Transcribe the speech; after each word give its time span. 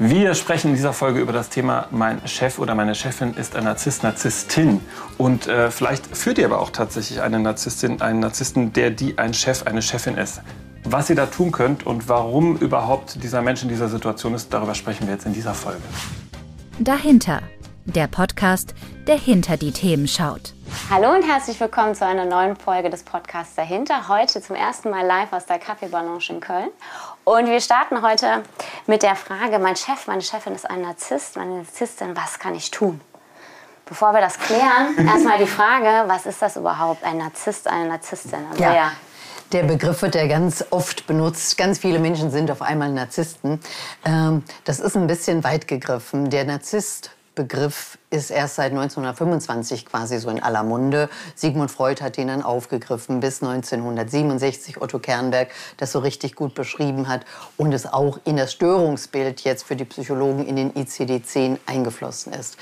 Wir 0.00 0.36
sprechen 0.36 0.68
in 0.68 0.74
dieser 0.76 0.92
Folge 0.92 1.18
über 1.18 1.32
das 1.32 1.48
Thema 1.48 1.88
Mein 1.90 2.24
Chef 2.28 2.60
oder 2.60 2.76
meine 2.76 2.94
Chefin 2.94 3.34
ist 3.34 3.56
ein 3.56 3.64
Narzisst, 3.64 4.04
Narzisstin. 4.04 4.80
Und 5.18 5.48
äh, 5.48 5.72
vielleicht 5.72 6.16
führt 6.16 6.38
ihr 6.38 6.46
aber 6.46 6.60
auch 6.60 6.70
tatsächlich 6.70 7.20
eine 7.20 7.40
Narzisstin, 7.40 8.00
einen 8.00 8.20
Narzissten, 8.20 8.72
der 8.72 8.90
die 8.90 9.18
ein 9.18 9.34
Chef, 9.34 9.66
eine 9.66 9.82
Chefin 9.82 10.16
ist. 10.16 10.40
Was 10.84 11.10
ihr 11.10 11.16
da 11.16 11.26
tun 11.26 11.50
könnt 11.50 11.84
und 11.84 12.08
warum 12.08 12.56
überhaupt 12.58 13.24
dieser 13.24 13.42
Mensch 13.42 13.64
in 13.64 13.68
dieser 13.68 13.88
Situation 13.88 14.34
ist, 14.34 14.54
darüber 14.54 14.76
sprechen 14.76 15.08
wir 15.08 15.14
jetzt 15.14 15.26
in 15.26 15.32
dieser 15.32 15.52
Folge. 15.52 15.82
Dahinter, 16.78 17.42
der 17.84 18.06
Podcast, 18.06 18.76
der 19.08 19.18
hinter 19.18 19.56
die 19.56 19.72
Themen 19.72 20.06
schaut. 20.06 20.54
Hallo 20.90 21.12
und 21.12 21.22
herzlich 21.22 21.58
willkommen 21.58 21.96
zu 21.96 22.06
einer 22.06 22.24
neuen 22.24 22.54
Folge 22.54 22.88
des 22.88 23.02
Podcasts 23.02 23.56
Dahinter. 23.56 24.06
Heute 24.06 24.40
zum 24.40 24.54
ersten 24.54 24.90
Mal 24.90 25.04
live 25.04 25.32
aus 25.32 25.46
der 25.46 25.58
Kaffeebalance 25.58 26.32
in 26.32 26.40
Köln. 26.40 26.68
Und 27.28 27.46
wir 27.46 27.60
starten 27.60 28.00
heute 28.00 28.42
mit 28.86 29.02
der 29.02 29.14
Frage, 29.14 29.58
mein 29.58 29.76
Chef, 29.76 30.06
meine 30.06 30.22
Chefin 30.22 30.54
ist 30.54 30.64
ein 30.70 30.80
Narzisst, 30.80 31.36
meine 31.36 31.58
Narzisstin, 31.58 32.16
was 32.16 32.38
kann 32.38 32.54
ich 32.54 32.70
tun? 32.70 33.02
Bevor 33.84 34.14
wir 34.14 34.22
das 34.22 34.38
klären, 34.38 34.96
erstmal 35.06 35.36
die 35.36 35.46
Frage, 35.46 36.08
was 36.08 36.24
ist 36.24 36.40
das 36.40 36.56
überhaupt, 36.56 37.04
ein 37.04 37.18
Narzisst, 37.18 37.68
eine 37.68 37.86
Narzisstin? 37.86 38.38
Also 38.50 38.64
ja. 38.64 38.92
Der 39.52 39.64
Begriff 39.64 40.00
wird 40.00 40.14
ja 40.14 40.26
ganz 40.26 40.64
oft 40.70 41.06
benutzt. 41.06 41.58
Ganz 41.58 41.80
viele 41.80 41.98
Menschen 41.98 42.30
sind 42.30 42.50
auf 42.50 42.62
einmal 42.62 42.90
Narzissten. 42.92 43.60
Ähm, 44.06 44.42
das 44.64 44.80
ist 44.80 44.96
ein 44.96 45.06
bisschen 45.06 45.44
weit 45.44 45.68
gegriffen. 45.68 46.30
Der 46.30 46.46
Narzisst 46.46 47.10
Begriff 47.38 47.98
ist 48.10 48.30
erst 48.30 48.56
seit 48.56 48.72
1925 48.72 49.86
quasi 49.86 50.18
so 50.18 50.28
in 50.28 50.42
aller 50.42 50.64
Munde. 50.64 51.08
Sigmund 51.36 51.70
Freud 51.70 52.02
hat 52.02 52.18
ihn 52.18 52.26
dann 52.26 52.42
aufgegriffen 52.42 53.20
bis 53.20 53.40
1967 53.40 54.82
Otto 54.82 54.98
Kernberg 54.98 55.50
das 55.76 55.92
so 55.92 56.00
richtig 56.00 56.34
gut 56.34 56.56
beschrieben 56.56 57.06
hat 57.06 57.24
und 57.56 57.72
es 57.72 57.86
auch 57.86 58.18
in 58.24 58.36
das 58.36 58.52
Störungsbild 58.52 59.42
jetzt 59.42 59.62
für 59.62 59.76
die 59.76 59.84
Psychologen 59.84 60.46
in 60.46 60.56
den 60.56 60.72
ICD-10 60.74 61.58
eingeflossen 61.64 62.32
ist. 62.32 62.56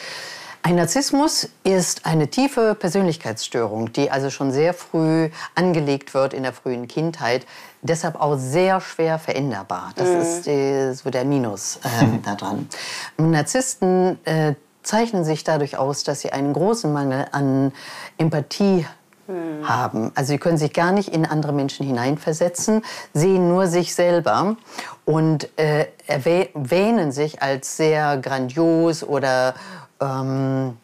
Ein 0.67 0.75
Narzissmus 0.75 1.49
ist 1.63 2.07
eine 2.07 2.27
tiefe 2.29 2.75
Persönlichkeitsstörung, 2.75 3.93
die 3.93 4.11
also 4.11 4.31
schon 4.31 4.51
sehr 4.51 4.75
früh 4.75 5.31
angelegt 5.55 6.13
wird 6.13 6.35
in 6.35 6.43
der 6.43 6.53
frühen 6.53 6.89
Kindheit, 6.89 7.47
deshalb 7.83 8.21
auch 8.21 8.37
sehr 8.37 8.81
schwer 8.81 9.21
veränderbar. 9.21 9.93
Das 9.95 10.09
mhm. 10.09 10.21
ist 10.21 10.47
die, 10.47 10.93
so 10.93 11.09
der 11.11 11.25
Minus 11.25 11.77
äh, 11.85 12.19
daran. 12.25 12.69
Narzissten 13.17 14.19
äh, 14.25 14.55
zeichnen 14.87 15.25
sich 15.25 15.45
dadurch 15.45 15.77
aus, 15.77 16.05
dass 16.05 16.21
sie 16.21 16.33
einen 16.33 16.53
großen 16.53 16.93
Mangel 16.93 17.27
an 17.33 17.73
Empathie 18.19 18.87
hm. 19.27 19.69
haben. 19.69 20.13
Also 20.15 20.33
sie 20.33 20.39
können 20.39 20.59
sich 20.59 20.73
gar 20.73 20.93
nicht 20.93 21.09
in 21.09 21.27
andere 21.27 21.53
Menschen 21.53 21.87
hineinversetzen, 21.87 22.83
sehen 23.13 23.49
nur 23.49 23.67
sich 23.67 23.95
selber 23.95 24.57
und 25.05 25.49
äh, 25.59 25.87
erwähnen 26.07 27.13
sich 27.13 27.43
als 27.43 27.77
sehr 27.77 28.19
grandios 28.19 29.03
oder 29.03 29.55
ähm, 30.01 30.77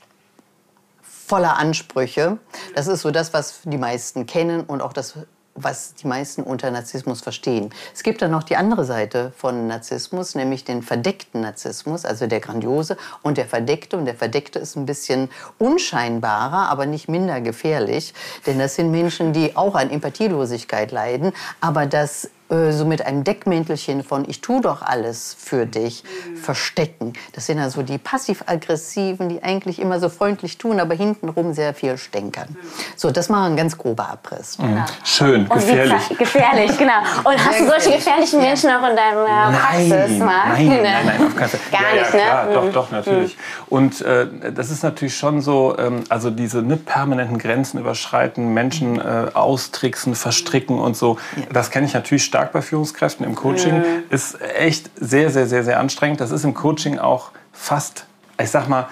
voller 1.03 1.57
Ansprüche. 1.57 2.39
Das 2.75 2.89
ist 2.89 3.03
so 3.03 3.11
das, 3.11 3.33
was 3.33 3.61
die 3.65 3.79
meisten 3.79 4.27
kennen 4.27 4.63
und 4.63 4.83
auch 4.83 4.93
das 4.93 5.15
was 5.55 5.95
die 5.95 6.07
meisten 6.07 6.43
unter 6.43 6.71
Narzissmus 6.71 7.21
verstehen. 7.21 7.71
Es 7.95 8.03
gibt 8.03 8.23
dann 8.23 8.31
noch 8.31 8.43
die 8.43 8.57
andere 8.57 8.85
Seite 8.85 9.33
von 9.37 9.67
Narzissmus, 9.67 10.35
nämlich 10.35 10.65
den 10.65 10.83
verdeckten 10.83 11.43
Narzissmus, 11.43 12.05
also 12.05 12.27
der 12.27 12.41
grandiose 12.41 12.97
und 13.23 13.37
der 13.37 13.47
verdeckte. 13.47 13.97
Und 13.97 14.07
der 14.07 14.15
verdeckte 14.15 14.59
ist 14.59 14.77
ein 14.77 14.87
bisschen 14.87 15.29
unscheinbarer, 15.59 16.71
aber 16.71 16.87
nicht 16.87 17.09
minder 17.09 17.41
gefährlich, 17.41 18.15
denn 18.47 18.59
das 18.59 18.77
sind 18.77 18.91
Menschen, 18.91 19.33
die 19.33 19.57
auch 19.57 19.75
an 19.75 19.91
Empathielosigkeit 19.91 20.91
leiden, 20.91 21.33
aber 21.61 21.87
das 21.87 22.31
äh, 22.53 22.73
so 22.73 22.85
mit 22.85 23.05
einem 23.07 23.25
Deckmäntelchen 23.25 24.05
von 24.05 24.29
ich 24.29 24.41
tue 24.41 24.61
doch 24.61 24.83
alles 24.83 25.35
für 25.39 25.65
dich 25.65 26.05
mhm. 26.05 26.37
verstecken. 26.37 27.15
Das 27.33 27.47
sind 27.47 27.59
also 27.59 27.83
die 27.83 27.99
passiv-aggressiven, 27.99 29.29
die 29.29 29.43
eigentlich 29.43 29.81
immer 29.81 29.99
so 29.99 30.09
freundlich 30.09 30.59
tun, 30.59 30.79
aber 30.79 30.95
hintenrum 30.95 31.55
sehr 31.55 31.73
viel 31.73 31.97
stänkern. 31.97 32.49
Mhm. 32.51 32.57
So, 32.97 33.11
das 33.11 33.31
war 33.31 33.47
ein 33.47 33.57
ganz 33.57 33.79
grober 33.79 34.11
Abriss. 34.11 34.59
Mhm. 34.59 34.69
Genau. 34.69 34.85
Schön, 35.05 35.49
gefährlich. 35.49 36.19
gefährlich, 36.19 36.77
genau. 36.77 36.99
Und 37.25 37.45
hast 37.45 37.61
du 37.61 37.67
solche 37.67 37.93
gefährlichen 37.93 38.41
Menschen 38.41 38.71
auch 38.71 38.89
in 38.89 38.97
deiner 38.97 39.25
nein, 39.25 39.89
Praxis, 39.89 40.19
Marc? 40.19 40.49
Nein, 40.49 40.69
nein, 40.69 41.07
nein, 41.07 41.27
auf 41.27 41.37
keinen 41.37 41.49
Fall. 41.49 41.61
Gar 41.73 41.95
ja, 41.95 42.03
nicht, 42.03 42.15
ja, 42.15 42.45
ne? 42.45 42.51
Mhm. 42.51 42.55
Doch, 42.55 42.73
doch, 42.73 42.91
natürlich. 42.91 43.37
Und 43.69 44.01
äh, 44.03 44.27
das 44.53 44.71
ist 44.71 44.83
natürlich 44.83 45.17
schon 45.17 45.41
so, 45.41 45.77
ähm, 45.79 46.05
also 46.09 46.31
diese 46.31 46.61
ne, 46.61 46.77
permanenten 46.77 47.39
Grenzen 47.39 47.81
überschreiten, 47.81 48.53
Menschen 48.53 49.01
äh, 49.01 49.29
austricksen, 49.33 50.15
verstricken 50.15 50.79
und 50.79 50.97
so, 50.97 51.19
das 51.51 51.71
kenne 51.71 51.87
ich 51.87 51.95
natürlich 51.95 52.25
stark 52.25 52.42
bei 52.51 52.63
Führungskräften 52.63 53.25
im 53.25 53.37
Coaching, 53.37 53.79
Mhm. 53.79 53.85
ist 54.11 54.41
echt 54.41 54.91
sehr, 54.97 55.31
sehr, 55.31 55.47
sehr, 55.47 55.63
sehr 55.63 55.79
anstrengend. 55.79 56.21
Das 56.21 56.33
ist 56.33 56.43
im 56.45 56.55
Coaching 56.55 56.99
auch 56.99 57.31
fast, 57.53 58.07
ich 58.41 58.51
sag 58.51 58.69
mal, 58.69 58.87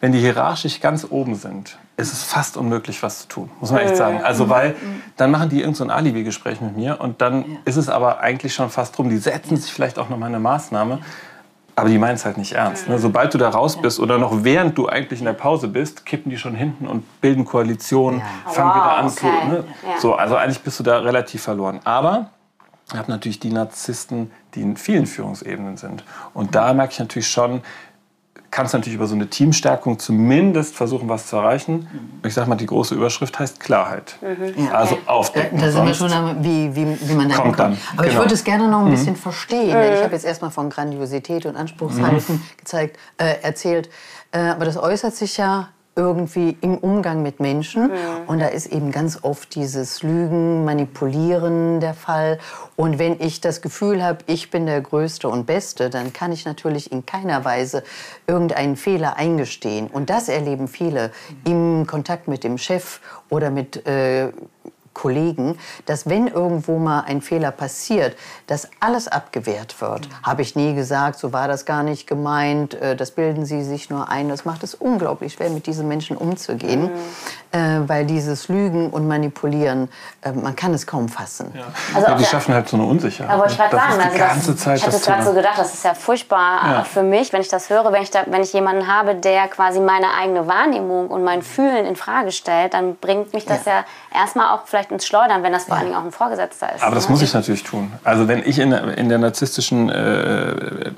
wenn 0.00 0.10
die 0.12 0.18
hierarchisch 0.18 0.80
ganz 0.80 1.06
oben 1.08 1.36
sind, 1.36 1.78
ist 1.96 2.12
es 2.12 2.22
fast 2.22 2.56
unmöglich, 2.58 3.02
was 3.02 3.20
zu 3.20 3.28
tun, 3.28 3.50
muss 3.60 3.70
man 3.70 3.80
echt 3.82 3.96
sagen. 3.96 4.20
Also, 4.22 4.50
weil 4.50 4.74
dann 5.16 5.30
machen 5.30 5.48
die 5.48 5.60
irgendein 5.60 5.88
so 5.88 5.94
Alibi-Gespräch 5.94 6.60
mit 6.60 6.76
mir 6.76 7.00
und 7.00 7.22
dann 7.22 7.44
ist 7.64 7.76
es 7.76 7.88
aber 7.88 8.20
eigentlich 8.20 8.52
schon 8.54 8.68
fast 8.68 8.96
drum. 8.98 9.08
Die 9.08 9.16
setzen 9.16 9.56
sich 9.56 9.72
vielleicht 9.72 9.98
auch 9.98 10.08
noch 10.10 10.18
mal 10.18 10.26
eine 10.26 10.38
Maßnahme, 10.38 10.98
aber 11.74 11.88
die 11.88 11.96
meinen 11.98 12.16
es 12.16 12.26
halt 12.26 12.36
nicht 12.36 12.52
ernst. 12.52 12.88
Ne? 12.88 12.98
Sobald 12.98 13.32
du 13.32 13.38
da 13.38 13.48
raus 13.48 13.80
bist 13.80 13.98
oder 13.98 14.18
noch 14.18 14.44
während 14.44 14.76
du 14.76 14.86
eigentlich 14.88 15.20
in 15.20 15.26
der 15.26 15.32
Pause 15.32 15.68
bist, 15.68 16.04
kippen 16.04 16.28
die 16.30 16.36
schon 16.36 16.54
hinten 16.54 16.86
und 16.86 17.20
bilden 17.22 17.46
Koalitionen, 17.46 18.20
Ja. 18.20 18.50
fangen 18.52 18.68
Wow, 18.68 18.76
wieder 18.76 18.96
an. 18.98 19.06
okay. 19.06 19.14
zu, 19.16 19.26
ne? 19.26 19.64
Ja. 19.94 20.00
So, 20.00 20.14
also 20.14 20.36
eigentlich 20.36 20.60
bist 20.60 20.78
du 20.78 20.82
da 20.82 20.98
relativ 20.98 21.42
verloren. 21.42 21.80
Aber 21.84 22.30
ich 22.88 22.98
habe 22.98 23.10
natürlich 23.10 23.40
die 23.40 23.50
Narzissten, 23.50 24.30
die 24.54 24.62
in 24.62 24.76
vielen 24.76 25.06
Führungsebenen 25.06 25.76
sind. 25.76 26.04
Und 26.34 26.54
da 26.54 26.72
merke 26.72 26.92
ich 26.92 26.98
natürlich 27.00 27.28
schon, 27.28 27.62
kannst 28.52 28.72
du 28.72 28.78
natürlich 28.78 28.94
über 28.94 29.08
so 29.08 29.14
eine 29.14 29.28
Teamstärkung 29.28 29.98
zumindest 29.98 30.76
versuchen, 30.76 31.08
was 31.08 31.26
zu 31.26 31.36
erreichen. 31.36 32.20
Ich 32.24 32.32
sage 32.32 32.48
mal, 32.48 32.54
die 32.54 32.66
große 32.66 32.94
Überschrift 32.94 33.38
heißt 33.38 33.58
Klarheit. 33.58 34.16
Also 34.72 34.98
aufdecken. 35.06 35.60
Da 35.60 35.70
sind 35.70 35.84
wir 35.84 35.94
schon 35.94 36.12
am, 36.12 36.44
wie, 36.44 36.74
wie, 36.74 36.96
wie 37.08 37.14
man 37.14 37.28
da 37.28 37.34
Kommt 37.34 37.58
dann, 37.58 37.76
Aber 37.94 38.04
ich 38.04 38.10
genau. 38.10 38.22
würde 38.22 38.34
es 38.34 38.44
gerne 38.44 38.68
noch 38.68 38.84
ein 38.84 38.90
bisschen 38.90 39.16
verstehen. 39.16 39.76
denn 39.76 39.94
Ich 39.94 40.02
habe 40.02 40.14
jetzt 40.14 40.24
erstmal 40.24 40.52
von 40.52 40.70
Grandiosität 40.70 41.44
und 41.44 41.56
Anspruchshalten 41.56 42.42
gezeigt, 42.56 42.98
äh, 43.18 43.42
erzählt. 43.42 43.90
Äh, 44.30 44.38
aber 44.38 44.64
das 44.64 44.76
äußert 44.76 45.14
sich 45.14 45.36
ja 45.36 45.70
irgendwie 45.96 46.56
im 46.60 46.76
Umgang 46.76 47.22
mit 47.22 47.40
Menschen. 47.40 47.90
Und 48.26 48.38
da 48.38 48.48
ist 48.48 48.66
eben 48.66 48.92
ganz 48.92 49.20
oft 49.22 49.54
dieses 49.54 50.02
Lügen, 50.02 50.64
Manipulieren 50.64 51.80
der 51.80 51.94
Fall. 51.94 52.38
Und 52.76 52.98
wenn 52.98 53.18
ich 53.18 53.40
das 53.40 53.62
Gefühl 53.62 54.04
habe, 54.04 54.18
ich 54.26 54.50
bin 54.50 54.66
der 54.66 54.82
Größte 54.82 55.28
und 55.28 55.46
Beste, 55.46 55.88
dann 55.88 56.12
kann 56.12 56.32
ich 56.32 56.44
natürlich 56.44 56.92
in 56.92 57.06
keiner 57.06 57.44
Weise 57.46 57.82
irgendeinen 58.26 58.76
Fehler 58.76 59.16
eingestehen. 59.16 59.88
Und 59.88 60.10
das 60.10 60.28
erleben 60.28 60.68
viele 60.68 61.12
im 61.44 61.86
Kontakt 61.86 62.28
mit 62.28 62.44
dem 62.44 62.58
Chef 62.58 63.00
oder 63.30 63.50
mit 63.50 63.86
äh, 63.86 64.32
Kollegen, 64.96 65.58
dass 65.84 66.08
wenn 66.08 66.26
irgendwo 66.26 66.78
mal 66.78 67.00
ein 67.00 67.20
Fehler 67.20 67.50
passiert, 67.50 68.16
dass 68.46 68.68
alles 68.80 69.08
abgewehrt 69.08 69.78
wird. 69.82 70.08
Habe 70.22 70.40
ich 70.40 70.56
nie 70.56 70.74
gesagt, 70.74 71.18
so 71.18 71.34
war 71.34 71.48
das 71.48 71.66
gar 71.66 71.82
nicht 71.82 72.06
gemeint, 72.06 72.72
äh, 72.74 72.96
das 72.96 73.10
bilden 73.10 73.44
sie 73.44 73.62
sich 73.62 73.90
nur 73.90 74.08
ein. 74.08 74.30
Das 74.30 74.46
macht 74.46 74.62
es 74.62 74.74
unglaublich 74.74 75.34
schwer, 75.34 75.50
mit 75.50 75.66
diesen 75.66 75.86
Menschen 75.86 76.16
umzugehen, 76.16 76.90
äh, 77.52 77.58
weil 77.86 78.06
dieses 78.06 78.48
Lügen 78.48 78.88
und 78.88 79.06
Manipulieren, 79.06 79.90
äh, 80.22 80.32
man 80.32 80.56
kann 80.56 80.72
es 80.72 80.86
kaum 80.86 81.10
fassen. 81.10 81.52
Ja. 81.54 81.64
Also 81.94 82.06
ja, 82.06 82.14
auf 82.14 82.18
die 82.18 82.24
schaffen 82.24 82.54
halt 82.54 82.66
so 82.66 82.78
eine 82.78 82.86
Unsicherheit. 82.86 83.30
Aber 83.30 83.44
ich 83.46 83.52
ne? 83.52 83.64
gerade 83.68 83.76
das 83.76 83.82
sagen, 83.82 84.00
ist 84.00 84.16
die 84.16 84.22
also 84.22 84.34
ganze 84.34 84.52
das, 84.52 84.60
Zeit 84.60 84.78
ich 84.78 84.86
hatte 84.86 84.98
gerade 84.98 85.24
so 85.24 85.32
gedacht, 85.34 85.58
das 85.58 85.74
ist 85.74 85.84
ja 85.84 85.92
furchtbar 85.92 86.72
Ja. 86.72 86.84
für 86.84 87.02
mich, 87.02 87.34
wenn 87.34 87.42
ich 87.42 87.48
das 87.48 87.68
höre, 87.68 87.92
wenn 87.92 88.02
ich, 88.02 88.10
da, 88.10 88.24
wenn 88.26 88.42
ich 88.42 88.54
jemanden 88.54 88.86
habe, 88.86 89.14
der 89.14 89.46
quasi 89.48 89.78
meine 89.80 90.14
eigene 90.18 90.46
Wahrnehmung 90.46 91.08
und 91.08 91.22
mein 91.22 91.42
Fühlen 91.42 91.84
in 91.84 91.96
Frage 91.96 92.32
stellt, 92.32 92.72
dann 92.72 92.96
bringt 92.96 93.34
mich 93.34 93.44
das 93.44 93.66
ja, 93.66 93.84
erstmal 94.14 94.54
auch 94.54 94.62
vielleicht 94.64 94.85
ins 94.90 95.06
Schleudern, 95.06 95.42
wenn 95.42 95.52
das 95.52 95.64
vor 95.64 95.76
allen 95.76 95.86
Dingen 95.86 95.96
auch 95.96 96.04
ein 96.04 96.12
Vorgesetzter 96.12 96.74
ist. 96.74 96.82
Aber 96.82 96.94
das 96.94 97.06
ne? 97.06 97.12
muss 97.12 97.22
ich 97.22 97.32
natürlich 97.34 97.62
tun. 97.64 97.92
Also 98.04 98.28
wenn 98.28 98.42
ich 98.44 98.58
in, 98.58 98.70
der- 98.70 98.96
in 98.98 99.08
der 99.08 99.18
narzisstischen 99.18 99.88
äh, 99.88 100.90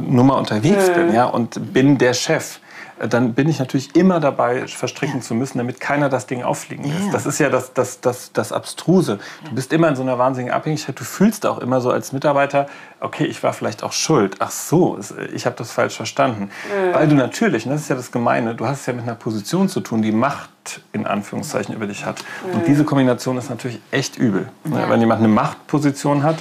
Nummer 0.00 0.36
unterwegs 0.36 0.90
bin 0.90 1.12
ja, 1.14 1.26
und 1.26 1.72
bin 1.72 1.98
der 1.98 2.14
Chef, 2.14 2.56
äh, 2.56 2.60
dann 3.08 3.34
bin 3.34 3.48
ich 3.48 3.58
natürlich 3.58 3.96
immer 3.96 4.20
dabei, 4.20 4.66
verstricken 4.66 5.22
zu 5.22 5.34
müssen, 5.34 5.58
damit 5.58 5.80
keiner 5.80 6.08
das 6.08 6.26
Ding 6.26 6.42
auffliegen 6.42 6.84
lässt. 6.84 7.06
Ja. 7.06 7.12
Das 7.12 7.26
ist 7.26 7.38
ja 7.38 7.50
das, 7.50 7.72
das, 7.72 8.00
das, 8.00 8.32
das 8.32 8.52
Abstruse. 8.52 9.18
Du 9.44 9.54
bist 9.54 9.72
immer 9.72 9.88
in 9.88 9.96
so 9.96 10.02
einer 10.02 10.18
wahnsinnigen 10.18 10.54
Abhängigkeit. 10.54 10.98
Du 10.98 11.04
fühlst 11.04 11.46
auch 11.46 11.58
immer 11.58 11.80
so 11.80 11.90
als 11.90 12.12
Mitarbeiter, 12.12 12.66
okay, 13.00 13.24
ich 13.24 13.42
war 13.42 13.52
vielleicht 13.52 13.82
auch 13.82 13.92
schuld. 13.92 14.36
Ach 14.38 14.50
so, 14.50 14.98
ich 15.34 15.46
habe 15.46 15.56
das 15.56 15.72
falsch 15.72 15.96
verstanden. 15.96 16.50
Weil 16.92 17.08
du 17.08 17.14
natürlich, 17.14 17.66
und 17.66 17.72
das 17.72 17.82
ist 17.82 17.88
ja 17.88 17.96
das 17.96 18.12
Gemeine, 18.12 18.54
du 18.54 18.66
hast 18.66 18.80
es 18.80 18.86
ja 18.86 18.92
mit 18.92 19.02
einer 19.02 19.16
Position 19.16 19.68
zu 19.68 19.80
tun, 19.80 20.02
die 20.02 20.12
Macht 20.12 20.80
in 20.92 21.06
Anführungszeichen 21.06 21.74
über 21.74 21.86
dich 21.86 22.04
hat. 22.04 22.24
Und 22.52 22.66
diese 22.66 22.84
Kombination 22.84 23.36
ist 23.36 23.50
natürlich 23.50 23.80
echt 23.90 24.16
übel. 24.16 24.48
Ne? 24.64 24.84
Wenn 24.88 25.00
jemand 25.00 25.18
eine 25.20 25.28
Machtposition 25.28 26.22
hat 26.22 26.36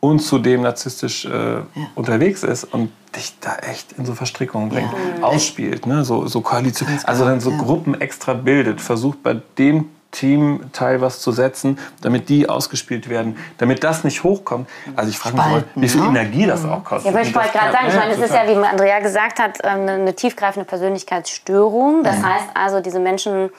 und 0.00 0.20
zudem 0.20 0.62
narzisstisch 0.62 1.24
äh, 1.24 1.62
unterwegs 1.96 2.44
ist 2.44 2.64
und 2.64 2.92
dich 3.16 3.38
da 3.40 3.56
echt 3.56 3.92
in 3.92 4.04
so 4.04 4.14
Verstrickungen 4.14 4.68
bringt, 4.68 4.90
ausspielt, 5.22 5.86
ne? 5.86 6.04
so, 6.04 6.26
so 6.26 6.40
Koalition, 6.40 6.88
also 7.04 7.24
dann 7.24 7.40
so 7.40 7.50
ja. 7.50 7.58
Gruppen 7.58 8.00
extra 8.00 8.34
bildet, 8.34 8.80
versucht 8.80 9.22
bei 9.22 9.40
dem 9.56 9.88
Teamteil 10.10 11.00
was 11.00 11.20
zu 11.20 11.32
setzen, 11.32 11.78
damit 12.00 12.28
die 12.28 12.48
ausgespielt 12.48 13.08
werden, 13.10 13.36
damit 13.58 13.84
das 13.84 14.04
nicht 14.04 14.24
hochkommt. 14.24 14.68
Also 14.96 15.10
ich 15.10 15.18
frage 15.18 15.36
mich, 15.36 15.46
mal, 15.46 15.64
wie 15.74 15.88
viel 15.88 16.00
ne? 16.00 16.08
Energie 16.08 16.46
das 16.46 16.64
auch 16.64 16.82
kostet. 16.82 17.12
Ja, 17.12 17.18
aber 17.18 17.28
ich 17.28 17.34
wollte 17.34 17.50
gerade 17.50 17.72
sagen, 17.72 17.86
ich 17.88 17.94
meine, 17.94 18.12
es 18.12 18.18
ist 18.18 18.32
ja, 18.32 18.48
wie 18.48 18.64
Andrea 18.64 19.00
gesagt 19.00 19.38
hat, 19.38 19.58
ähm, 19.62 19.80
eine, 19.80 19.92
eine 19.92 20.14
tiefgreifende 20.14 20.66
Persönlichkeitsstörung. 20.66 22.04
Das 22.04 22.22
heißt 22.22 22.46
also, 22.54 22.80
diese 22.80 23.00
Menschen, 23.00 23.50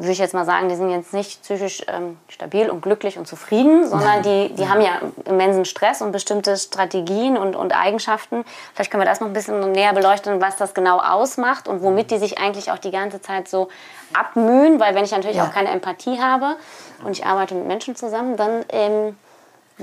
würde 0.00 0.12
ich 0.12 0.18
jetzt 0.18 0.32
mal 0.32 0.46
sagen, 0.46 0.68
die 0.70 0.76
sind 0.76 0.88
jetzt 0.90 1.12
nicht 1.12 1.42
psychisch 1.42 1.82
ähm, 1.86 2.16
stabil 2.28 2.70
und 2.70 2.80
glücklich 2.80 3.18
und 3.18 3.26
zufrieden, 3.28 3.86
sondern 3.86 4.22
die, 4.22 4.48
die 4.54 4.66
haben 4.68 4.80
ja 4.80 5.00
immensen 5.26 5.66
Stress 5.66 6.00
und 6.00 6.10
bestimmte 6.10 6.56
Strategien 6.56 7.36
und, 7.36 7.54
und 7.54 7.76
Eigenschaften. 7.76 8.44
Vielleicht 8.74 8.90
können 8.90 9.02
wir 9.02 9.06
das 9.08 9.20
noch 9.20 9.26
ein 9.26 9.34
bisschen 9.34 9.72
näher 9.72 9.92
beleuchten, 9.92 10.40
was 10.40 10.56
das 10.56 10.72
genau 10.72 10.98
ausmacht 11.00 11.68
und 11.68 11.82
womit 11.82 12.10
die 12.10 12.18
sich 12.18 12.38
eigentlich 12.38 12.72
auch 12.72 12.78
die 12.78 12.90
ganze 12.90 13.20
Zeit 13.20 13.46
so 13.48 13.68
abmühen, 14.14 14.80
weil 14.80 14.94
wenn 14.94 15.04
ich 15.04 15.12
natürlich 15.12 15.36
Ja. 15.36 15.44
auch 15.46 15.52
keine 15.52 15.68
Empathie 15.70 16.18
habe 16.20 16.56
und 17.04 17.12
ich 17.12 17.26
arbeite 17.26 17.54
mit 17.54 17.66
Menschen 17.66 17.94
zusammen, 17.94 18.36
dann 18.38 18.64
ähm, 18.70 19.16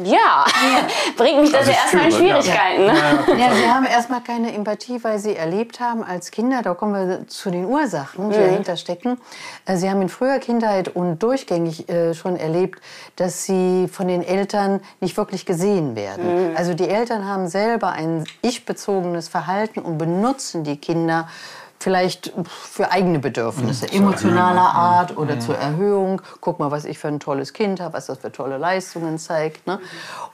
ja, 0.04 0.46
bringt 1.18 1.42
mich 1.42 1.52
das 1.52 1.68
Also 1.68 1.72
ja 1.72 1.78
erstmal 1.78 2.06
in 2.06 2.12
fühle, 2.12 2.30
ja. 2.30 2.42
Schwierigkeiten. 2.42 2.86
Ne? 2.86 3.40
Ja, 3.40 3.54
sie 3.54 3.70
haben 3.70 3.86
erstmal 3.86 4.22
keine 4.22 4.54
Empathie, 4.54 5.04
weil 5.04 5.20
sie 5.20 5.36
erlebt 5.36 5.80
haben 5.80 6.04
als 6.04 6.32
Kinder, 6.32 6.62
da 6.62 6.74
kommen 6.74 6.94
wir 6.94 7.28
zu 7.28 7.50
den 7.50 7.66
Ursachen, 7.66 8.30
die 8.30 8.38
dahinter 8.38 8.78
stecken. 8.78 9.20
Äh, 9.66 9.78
Sie 9.78 9.90
haben 9.90 10.02
in 10.02 10.10
früher 10.10 10.40
Kindheit 10.40 10.90
und 10.90 11.22
durchgängig 11.22 11.90
äh, 11.90 12.14
schon 12.14 12.36
erlebt, 12.36 12.82
dass 13.16 13.46
sie 13.46 13.88
von 13.92 14.08
den 14.08 14.22
Eltern 14.24 14.82
nicht 15.00 15.18
wirklich 15.18 15.46
gesehen 15.46 15.96
werden. 15.96 16.56
Also 16.56 16.74
die 16.74 16.88
Eltern 16.88 17.26
haben 17.26 17.48
selber 17.48 17.92
ein 17.92 18.24
ich-bezogenes 18.42 19.28
Verhalten 19.28 19.80
und 19.80 19.98
benutzen 19.98 20.64
die 20.64 20.78
Kinder 20.78 21.28
vielleicht 21.80 22.34
für 22.46 22.92
eigene 22.92 23.20
Bedürfnisse, 23.20 23.92
emotionaler 23.92 24.74
Art 24.74 25.18
oder 25.18 25.40
zur 25.40 25.58
Erhöhung. 25.58 26.22
Guck 26.42 26.60
mal, 26.60 26.72
was 26.72 26.86
ich 26.86 27.00
für 27.00 27.08
ein 27.08 27.20
tolles 27.20 27.54
Kind 27.54 27.80
habe, 27.80 27.94
was 27.94 28.08
das 28.08 28.20
für 28.20 28.32
tolle 28.32 28.58
Leistungen 28.58 29.20
zeigt. 29.20 29.68
Ne? 29.68 29.80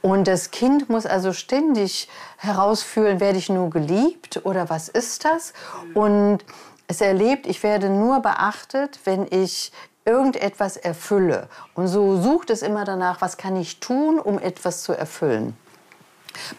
Und 0.02 0.28
das 0.28 0.52
Kind 0.52 0.90
muss 0.90 1.06
also 1.06 1.34
ständig 1.34 2.08
herausfühlen, 2.38 3.20
werde 3.20 3.38
ich 3.38 3.50
nur 3.50 3.70
geliebt 3.70 4.42
oder 4.44 4.70
was 4.70 4.90
ist 4.90 5.26
das? 5.26 5.54
Und 5.94 6.40
es 6.88 7.02
erlebt, 7.02 7.48
ich 7.48 7.64
werde 7.64 7.90
nur 7.90 8.22
beachtet, 8.22 9.00
wenn 9.06 9.28
ich 9.30 9.72
irgendetwas 10.06 10.78
erfülle. 10.78 11.48
Und 11.76 11.88
so 11.88 12.22
sucht 12.22 12.50
es 12.50 12.62
immer 12.62 12.86
danach, 12.86 13.22
was 13.22 13.38
kann 13.38 13.56
ich 13.56 13.80
tun, 13.80 14.20
um 14.20 14.38
etwas 14.40 14.84
zu 14.84 14.94
erfüllen. 14.94 15.56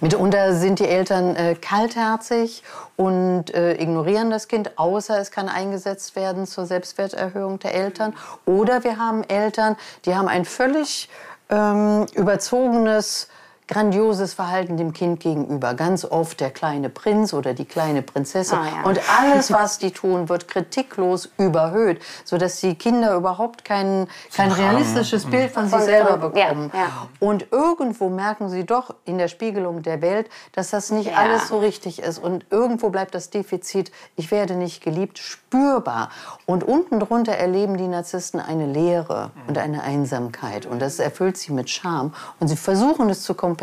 Mitunter 0.00 0.54
sind 0.54 0.78
die 0.78 0.86
Eltern 0.86 1.36
äh, 1.36 1.54
kaltherzig 1.54 2.62
und 2.96 3.54
äh, 3.54 3.74
ignorieren 3.74 4.30
das 4.30 4.48
Kind, 4.48 4.78
außer 4.78 5.18
es 5.18 5.30
kann 5.30 5.48
eingesetzt 5.48 6.16
werden 6.16 6.46
zur 6.46 6.66
Selbstwerterhöhung 6.66 7.58
der 7.58 7.74
Eltern. 7.74 8.14
Oder 8.46 8.84
wir 8.84 8.98
haben 8.98 9.24
Eltern, 9.24 9.76
die 10.04 10.14
haben 10.14 10.28
ein 10.28 10.44
völlig 10.44 11.08
ähm, 11.50 12.06
überzogenes, 12.14 13.28
grandioses 13.66 14.34
Verhalten 14.34 14.76
dem 14.76 14.92
Kind 14.92 15.20
gegenüber. 15.20 15.72
Ganz 15.72 16.04
oft 16.04 16.38
der 16.40 16.50
kleine 16.50 16.90
Prinz 16.90 17.32
oder 17.32 17.54
die 17.54 17.64
kleine 17.64 18.02
Prinzessin. 18.02 18.58
Ah, 18.58 18.66
ja. 18.82 18.82
Und 18.88 19.00
alles, 19.18 19.50
was 19.50 19.78
die 19.78 19.90
tun, 19.90 20.28
wird 20.28 20.48
kritiklos 20.48 21.30
überhöht, 21.38 22.02
sodass 22.24 22.60
die 22.60 22.74
Kinder 22.74 23.14
überhaupt 23.14 23.64
kein, 23.64 24.06
kein 24.36 24.52
realistisches 24.52 25.24
Bild 25.24 25.50
von 25.50 25.66
sich 25.68 25.78
selber 25.80 26.20
von- 26.20 26.34
ja, 26.36 26.48
bekommen. 26.48 26.70
ja. 26.74 27.08
Und 27.20 27.46
irgendwo 27.52 28.10
merken 28.10 28.50
sie 28.50 28.64
doch 28.64 28.94
in 29.06 29.16
der 29.16 29.28
Spiegelung 29.28 29.82
der 29.82 30.02
Welt, 30.02 30.28
dass 30.52 30.68
das 30.68 30.90
nicht 30.90 31.10
Ja. 31.12 31.16
alles 31.16 31.48
so 31.48 31.58
richtig 31.58 32.02
ist. 32.02 32.18
Und 32.18 32.44
irgendwo 32.50 32.90
bleibt 32.90 33.14
das 33.14 33.30
Defizit, 33.30 33.90
ich 34.16 34.30
werde 34.30 34.56
nicht 34.56 34.82
geliebt, 34.82 35.16
spürbar. 35.18 36.10
Und 36.44 36.64
unten 36.64 37.00
drunter 37.00 37.32
erleben 37.32 37.78
die 37.78 37.88
Narzissten 37.88 38.40
eine 38.40 38.66
Leere 38.66 39.30
und 39.48 39.56
eine 39.56 39.82
Einsamkeit. 39.84 40.66
Und 40.66 40.80
das 40.82 40.98
erfüllt 40.98 41.38
sie 41.38 41.52
mit 41.52 41.70
Scham. 41.70 42.12
Und 42.40 42.48
sie 42.48 42.56
versuchen 42.56 43.08
es 43.08 43.22
zu 43.22 43.32
kompensieren 43.32 43.53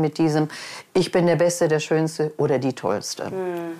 mit 0.00 0.18
diesem, 0.18 0.48
ich 0.94 1.12
bin 1.12 1.26
der 1.26 1.36
Beste, 1.36 1.68
der 1.68 1.80
Schönste 1.80 2.32
oder 2.36 2.58
die 2.58 2.72
Tollste. 2.72 3.30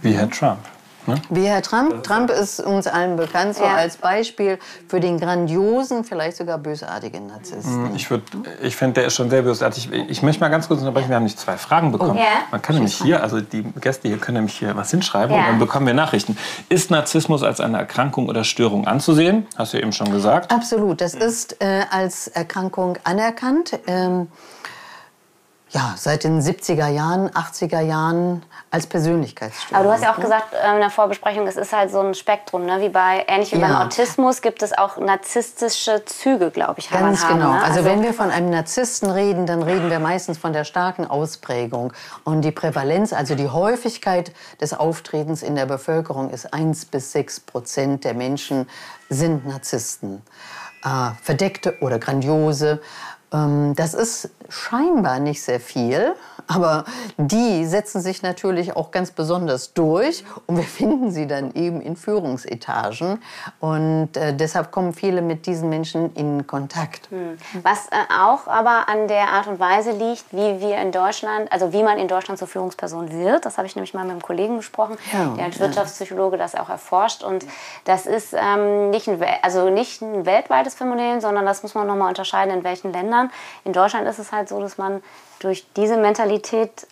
Wie 0.00 0.12
Herr 0.12 0.30
Trump. 0.30 0.58
Ne? 1.04 1.16
Wie 1.30 1.46
Herr 1.46 1.62
Trump. 1.62 2.04
Trump 2.04 2.30
ist 2.30 2.60
uns 2.60 2.86
allen 2.86 3.16
bekannt 3.16 3.56
so 3.56 3.64
Ja. 3.64 3.74
als 3.74 3.96
Beispiel 3.96 4.60
für 4.86 5.00
den 5.00 5.18
grandiosen, 5.18 6.04
vielleicht 6.04 6.36
sogar 6.36 6.58
bösartigen 6.58 7.26
Narzissten. 7.26 7.92
Ich, 7.96 8.06
würd- 8.06 8.22
ich 8.62 8.76
finde, 8.76 9.00
der 9.00 9.06
ist 9.06 9.14
schon 9.16 9.28
sehr 9.28 9.42
bösartig. 9.42 9.90
Ich, 9.92 10.10
ich 10.10 10.22
möchte 10.22 10.38
mal 10.40 10.48
ganz 10.48 10.68
kurz 10.68 10.78
unterbrechen. 10.78 11.08
Wir 11.08 11.16
haben 11.16 11.24
nicht 11.24 11.40
zwei 11.40 11.56
Fragen 11.56 11.90
bekommen. 11.90 12.18
Ja. 12.18 12.24
Man 12.52 12.62
kann 12.62 12.76
nämlich 12.76 12.94
hier, 12.94 13.20
also 13.20 13.40
die 13.40 13.64
Gäste 13.80 14.06
hier 14.06 14.18
können 14.18 14.36
nämlich 14.36 14.56
hier 14.56 14.76
was 14.76 14.92
hinschreiben 14.92 15.34
Ja. 15.34 15.40
und 15.40 15.46
dann 15.48 15.58
bekommen 15.58 15.88
wir 15.88 15.94
Nachrichten. 15.94 16.38
Ist 16.68 16.92
Narzissmus 16.92 17.42
als 17.42 17.58
eine 17.58 17.78
Erkrankung 17.78 18.28
oder 18.28 18.44
Störung 18.44 18.86
anzusehen? 18.86 19.48
Hast 19.56 19.72
du 19.72 19.78
ja 19.78 19.82
eben 19.82 19.92
schon 19.92 20.12
gesagt. 20.12 20.52
Absolut, 20.52 21.00
das 21.00 21.14
ist 21.14 21.56
äh, 21.60 21.80
als 21.90 22.28
Erkrankung 22.28 22.96
anerkannt. 23.02 23.76
Ähm, 23.88 24.28
ja, 25.72 25.94
seit 25.96 26.24
den 26.24 26.40
70er 26.40 26.88
Jahren, 26.88 27.30
80er 27.30 27.80
Jahren 27.80 28.42
als 28.70 28.86
Persönlichkeitsstörung. 28.86 29.76
Aber 29.76 29.84
du 29.84 29.92
hast 29.94 30.02
ja 30.02 30.12
auch 30.12 30.20
gesagt 30.20 30.48
ähm, 30.62 30.74
in 30.74 30.80
der 30.80 30.90
Vorbesprechung, 30.90 31.46
es 31.46 31.56
ist 31.56 31.72
halt 31.72 31.90
so 31.90 32.00
ein 32.00 32.14
Spektrum, 32.14 32.66
ne? 32.66 32.80
wie 32.80 32.90
bei 32.90 33.24
ähnlich 33.26 33.52
wie 33.52 33.58
beim 33.58 33.70
Ja. 33.70 33.84
Autismus 33.84 34.42
gibt 34.42 34.62
es 34.62 34.76
auch 34.76 34.98
narzisstische 34.98 36.04
Züge, 36.04 36.50
glaube 36.50 36.80
ich, 36.80 36.90
Ganz 36.90 37.24
haben. 37.24 37.38
genau. 37.38 37.52
Ne? 37.54 37.64
Also, 37.64 37.86
wenn 37.86 38.02
wir 38.02 38.12
von 38.12 38.30
einem 38.30 38.50
Narzissten 38.50 39.10
reden, 39.10 39.46
dann 39.46 39.62
reden 39.62 39.90
wir 39.90 39.98
meistens 39.98 40.36
von 40.36 40.52
der 40.52 40.64
starken 40.64 41.06
Ausprägung. 41.06 41.94
Und 42.24 42.42
die 42.42 42.52
Prävalenz, 42.52 43.14
also 43.14 43.34
die 43.34 43.48
Häufigkeit 43.48 44.32
des 44.60 44.74
Auftretens 44.74 45.42
in 45.42 45.54
der 45.54 45.66
Bevölkerung 45.66 46.30
ist 46.30 46.52
1 46.52 46.84
bis 46.86 47.12
6 47.12 47.40
Prozent 47.40 48.04
der 48.04 48.12
Menschen 48.12 48.68
sind 49.08 49.46
Narzissten. 49.46 50.22
Äh, 50.84 51.12
verdeckte 51.22 51.76
oder 51.80 51.98
grandiose. 51.98 52.80
Ähm, 53.32 53.74
das 53.74 53.94
ist 53.94 54.30
scheinbar 54.48 55.18
nicht 55.18 55.42
sehr 55.42 55.60
viel, 55.60 56.14
aber 56.54 56.84
die 57.16 57.64
setzen 57.64 58.00
sich 58.00 58.22
natürlich 58.22 58.76
auch 58.76 58.90
ganz 58.90 59.10
besonders 59.10 59.72
durch 59.72 60.24
und 60.46 60.56
wir 60.56 60.64
finden 60.82 61.10
sie 61.10 61.26
dann 61.26 61.54
eben 61.54 61.80
in 61.80 61.96
Führungsetagen 61.96 63.22
und 63.60 64.16
äh, 64.16 64.34
deshalb 64.34 64.70
kommen 64.70 64.92
viele 64.92 65.22
mit 65.22 65.46
diesen 65.46 65.68
Menschen 65.68 66.14
in 66.14 66.46
Kontakt. 66.46 67.08
Was 67.62 67.88
äh, 67.88 67.96
auch 68.20 68.46
aber 68.46 68.88
an 68.88 69.08
der 69.08 69.28
Art 69.28 69.46
und 69.46 69.60
Weise 69.60 69.92
liegt, 69.92 70.24
wie 70.32 70.60
wir 70.60 70.78
in 70.78 70.92
Deutschland, 70.92 71.50
also 71.52 71.72
wie 71.72 71.82
man 71.82 71.98
in 71.98 72.08
Deutschland 72.08 72.38
zur 72.38 72.48
Führungsperson 72.48 73.12
wird. 73.12 73.44
Das 73.44 73.58
habe 73.58 73.66
ich 73.66 73.76
nämlich 73.76 73.94
mal 73.94 74.02
mit 74.02 74.12
einem 74.12 74.22
Kollegen 74.22 74.56
besprochen, 74.56 74.96
Ja, 75.12 75.34
der 75.36 75.44
als 75.46 75.56
ja. 75.56 75.66
Wirtschaftspsychologe 75.66 76.36
das 76.36 76.54
auch 76.54 76.68
erforscht. 76.68 77.22
Und 77.22 77.44
das 77.84 78.06
ist 78.06 78.34
ähm, 78.34 78.90
nicht, 78.90 79.08
ein, 79.08 79.22
also 79.42 79.70
nicht 79.70 80.02
ein 80.02 80.26
weltweites 80.26 80.74
Phänomen, 80.74 81.20
sondern 81.20 81.46
das 81.46 81.62
muss 81.62 81.74
man 81.74 81.86
nochmal 81.86 82.08
unterscheiden, 82.08 82.52
in 82.54 82.64
welchen 82.64 82.92
Ländern. 82.92 83.30
In 83.64 83.72
Deutschland 83.72 84.06
ist 84.06 84.18
es 84.18 84.32
halt 84.32 84.48
so, 84.48 84.60
dass 84.60 84.78
man 84.78 85.02
durch 85.42 85.64
diese 85.76 85.96
Mentalität 85.96 86.86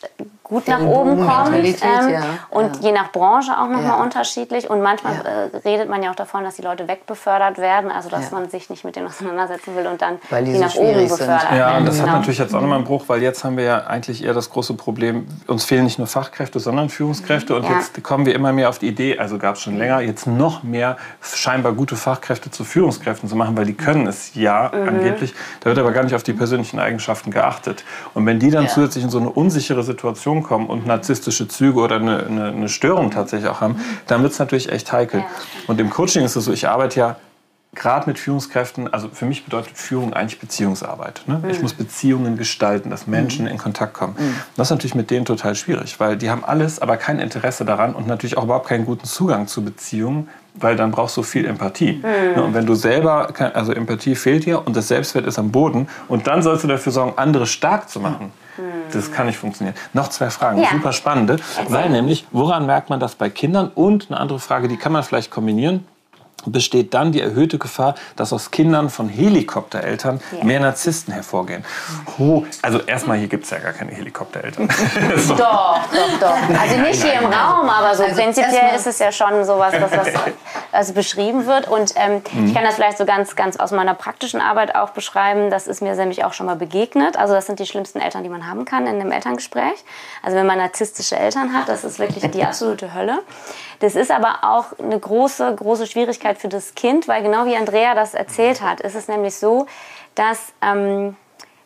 gut 0.51 0.69
nach 0.69 0.81
oben 0.83 1.17
kommt. 1.27 1.55
Ähm, 1.55 2.11
ja, 2.11 2.21
und 2.51 2.77
ja. 2.77 2.83
je 2.83 2.93
nach 2.93 3.11
Branche 3.13 3.53
auch 3.53 3.69
nochmal 3.69 3.85
Ja. 3.85 4.03
unterschiedlich. 4.03 4.69
Und 4.69 4.83
manchmal 4.83 5.15
Ja. 5.15 5.21
äh, 5.45 5.57
redet 5.65 5.89
man 5.89 6.03
ja 6.03 6.11
auch 6.11 6.15
davon, 6.17 6.45
dass 6.45 6.57
die 6.57 6.63
Leute 6.63 6.87
wegbefördert 6.89 7.57
werden, 7.59 7.91
also 7.91 8.09
dass 8.11 8.31
Ja. 8.31 8.39
man 8.39 8.51
sich 8.51 8.69
nicht 8.69 8.85
mit 8.85 8.97
denen 8.97 9.07
auseinandersetzen 9.07 9.75
will 9.77 9.87
und 9.87 10.03
dann 10.03 10.19
Weil 10.29 10.45
die 10.45 10.51
die 10.53 10.59
so 10.59 10.65
nach 10.65 10.75
oben 10.75 10.99
sind. 10.99 11.09
befördert 11.09 11.43
Ja, 11.53 11.57
werden. 11.57 11.77
und 11.79 11.87
das 11.87 11.99
hat 12.01 12.07
Genau. 12.07 12.19
natürlich 12.19 12.39
jetzt 12.39 12.55
auch 12.55 12.61
nochmal 12.61 12.77
einen 12.79 12.87
Bruch, 12.87 13.05
weil 13.07 13.23
jetzt 13.23 13.45
haben 13.45 13.57
wir 13.57 13.65
ja 13.65 13.79
eigentlich 13.87 14.25
eher 14.25 14.35
das 14.35 14.51
große 14.51 14.75
Problem, 14.75 15.27
uns 15.47 15.65
fehlen 15.65 15.85
nicht 15.85 15.99
nur 15.99 16.07
Fachkräfte, 16.09 16.59
sondern 16.61 16.89
Führungskräfte. 16.91 17.55
Und 17.55 17.65
Ja. 17.65 17.77
jetzt 17.79 18.03
kommen 18.03 18.27
wir 18.27 18.35
immer 18.35 18.53
mehr 18.53 18.69
auf 18.69 18.79
die 18.79 18.89
Idee, 18.89 19.19
also 19.19 19.39
gab 19.39 19.55
es 19.55 19.63
schon 19.63 19.79
länger, 19.79 20.01
jetzt 20.01 20.27
noch 20.27 20.63
mehr 20.65 20.97
scheinbar 21.23 21.73
gute 21.73 21.97
Fachkräfte 21.97 22.51
zu 22.51 22.65
Führungskräften 22.65 23.29
zu 23.29 23.37
machen, 23.37 23.57
weil 23.57 23.67
die 23.67 23.75
können 23.75 24.07
es 24.09 24.35
ja 24.35 24.71
Mhm. 24.75 24.89
angeblich. 24.89 25.33
Da 25.61 25.67
wird 25.71 25.79
aber 25.79 25.93
gar 25.93 26.03
nicht 26.03 26.15
auf 26.15 26.23
die 26.25 26.33
persönlichen 26.33 26.79
Eigenschaften 26.81 27.31
geachtet. 27.31 27.85
Und 28.15 28.27
wenn 28.27 28.39
die 28.41 28.51
dann 28.51 28.69
zusätzlich 28.69 29.05
in 29.05 29.11
so 29.11 29.19
eine 29.19 29.31
unsichere 29.31 29.83
Situation 29.85 30.40
kommen 30.43 30.67
und 30.67 30.87
narzisstische 30.87 31.49
Züge 31.49 31.81
oder 31.81 31.97
eine, 31.97 32.27
eine, 32.27 32.45
eine 32.47 32.69
Störung 32.69 33.11
tatsächlich 33.11 33.51
auch 33.51 33.61
haben, 33.61 33.81
dann 34.07 34.23
wird 34.23 34.33
es 34.33 34.39
natürlich 34.39 34.71
echt 34.71 34.93
heikel. 34.93 35.25
Und 35.67 35.81
im 35.81 35.91
Coaching 35.91 36.25
ist 36.25 36.37
es 36.37 36.45
so, 36.45 36.53
ich 36.53 36.69
arbeite 36.69 37.01
ja 37.01 37.17
gerade 37.75 38.09
mit 38.09 38.19
Führungskräften, 38.19 38.93
also 38.93 39.09
für 39.13 39.27
mich 39.27 39.45
bedeutet 39.45 39.77
Führung 39.77 40.13
eigentlich 40.13 40.41
Beziehungsarbeit. 40.41 41.23
Ne? 41.27 41.41
Ich 41.51 41.63
muss 41.63 41.73
Beziehungen 41.73 42.37
gestalten, 42.37 42.91
dass 42.91 43.07
Menschen 43.07 43.47
in 43.47 43.59
Kontakt 43.59 43.95
kommen. 43.95 44.17
Das 44.57 44.67
ist 44.67 44.71
natürlich 44.71 44.97
mit 44.97 45.11
denen 45.11 45.25
total 45.25 45.55
schwierig, 45.55 46.01
weil 46.01 46.17
die 46.17 46.31
haben 46.31 46.45
alles, 46.45 46.81
aber 46.81 46.97
kein 46.97 47.21
Interesse 47.21 47.65
daran 47.65 47.95
und 47.95 48.09
natürlich 48.09 48.37
auch 48.37 48.45
überhaupt 48.45 48.67
keinen 48.67 48.87
guten 48.87 49.05
Zugang 49.05 49.47
zu 49.47 49.65
Beziehungen, 49.65 50.29
weil 50.55 50.75
dann 50.75 50.91
brauchst 50.91 51.17
du 51.17 51.23
viel 51.23 51.47
Empathie. 51.47 52.03
Ne? 52.03 52.43
Und 52.43 52.55
wenn 52.55 52.67
du 52.67 52.75
selber, 52.75 53.33
also 53.55 53.73
Empathie 53.73 54.17
fehlt 54.17 54.47
dir 54.47 54.67
und 54.67 54.75
das 54.75 54.89
Selbstwert 54.89 55.27
ist 55.27 55.39
am 55.39 55.53
Boden 55.53 55.89
und 56.09 56.27
dann 56.27 56.43
sollst 56.43 56.65
du 56.65 56.69
dafür 56.69 56.91
sorgen, 56.91 57.13
andere 57.17 57.47
stark 57.47 57.89
zu 57.89 58.01
machen. 58.01 58.33
Das 58.93 59.13
kann 59.13 59.27
nicht 59.27 59.39
funktionieren. 59.39 59.75
Noch 59.93 60.09
zwei 60.09 60.31
Fragen, 60.31 60.63
Ja. 60.63 60.71
super 60.71 60.93
spannende, 60.93 61.37
weil 61.69 61.91
nämlich, 61.91 62.27
woran 62.33 62.67
merkt 62.67 62.91
man 62.91 63.01
das 63.01 63.15
bei 63.15 63.31
Kindern? 63.31 63.71
Und 63.75 64.07
eine 64.11 64.19
andere 64.21 64.39
Frage, 64.39 64.69
die 64.69 64.77
kann 64.77 64.93
man 64.93 65.03
vielleicht 65.03 65.31
kombinieren 65.31 65.85
besteht 66.47 66.95
dann 66.95 67.13
die 67.13 67.21
erhöhte 67.21 67.59
Gefahr, 67.59 67.95
dass 68.17 68.33
aus 68.33 68.51
Kindern 68.51 68.91
von 68.91 69.09
Helikoptereltern 69.09 70.21
mehr 70.43 70.61
Narzissten 70.61 71.13
hervorgehen. 71.13 71.65
Oh, 72.19 72.45
also 72.63 72.81
erstmal, 72.81 73.19
hier 73.19 73.29
gibt 73.29 73.45
es 73.45 73.51
ja 73.51 73.59
gar 73.59 73.73
keine 73.73 73.93
Helikoptereltern. 73.93 74.69
so. 75.17 75.35
Doch, 75.35 75.81
doch, 75.93 76.21
doch. 76.21 76.61
Also 76.61 76.77
nicht 76.77 77.03
hier 77.03 77.15
im 77.15 77.27
Raum, 77.27 77.69
aber 77.69 77.95
so 77.95 78.05
Also 78.05 78.21
prinzipiell 78.21 78.75
ist 78.77 78.87
es 78.87 78.99
ja 78.99 79.13
schon 79.13 79.45
sowas, 79.45 79.73
dass 79.73 79.91
das 79.91 80.09
also 80.73 80.93
beschrieben 80.93 81.47
wird. 81.47 81.69
Und 81.69 81.93
ähm, 81.97 82.23
mhm. 82.33 82.47
ich 82.47 82.55
kann 82.55 82.65
das 82.65 82.75
vielleicht 82.77 82.99
so 82.99 83.05
ganz, 83.05 83.37
ganz 83.37 83.57
aus 83.57 83.71
meiner 83.71 83.95
praktischen 83.95 84.41
Arbeit 84.41 84.75
auch 84.75 84.91
beschreiben. 84.91 85.51
Das 85.51 85.67
ist 85.67 85.83
mir 85.83 85.95
nämlich 85.95 86.25
auch 86.25 86.33
schon 86.33 86.47
mal 86.47 86.57
begegnet. 86.57 87.17
Also 87.17 87.35
das 87.35 87.47
sind 87.47 87.59
die 87.59 87.67
schlimmsten 87.67 88.01
Eltern, 88.01 88.23
die 88.23 88.29
man 88.29 88.47
haben 88.47 88.65
kann 88.65 88.87
in 88.87 89.01
einem 89.01 89.13
Elterngespräch. 89.13 89.85
Also 90.23 90.37
wenn 90.37 90.47
man 90.47 90.59
narzisstische 90.59 91.17
Eltern 91.17 91.53
hat, 91.53 91.69
das 91.69 91.85
ist 91.85 91.99
wirklich 91.99 92.29
die 92.31 92.45
absolute 92.45 92.95
Hölle. 92.95 93.21
Das 93.81 93.95
ist 93.95 94.11
aber 94.11 94.41
auch 94.43 94.79
eine 94.79 94.99
große, 94.99 95.55
große 95.55 95.87
Schwierigkeit 95.87 96.30
für 96.39 96.49
das 96.49 96.75
Kind, 96.75 97.09
weil 97.09 97.23
genau 97.23 97.47
wie 97.47 97.57
Andrea 97.57 97.95
das 97.95 98.15
erzählt 98.15 98.61
hat, 98.63 98.81
ist 98.81 98.95
es 98.95 99.09
nämlich 99.09 99.37
so, 99.37 99.67
dass, 100.15 100.53
ähm, 100.63 101.17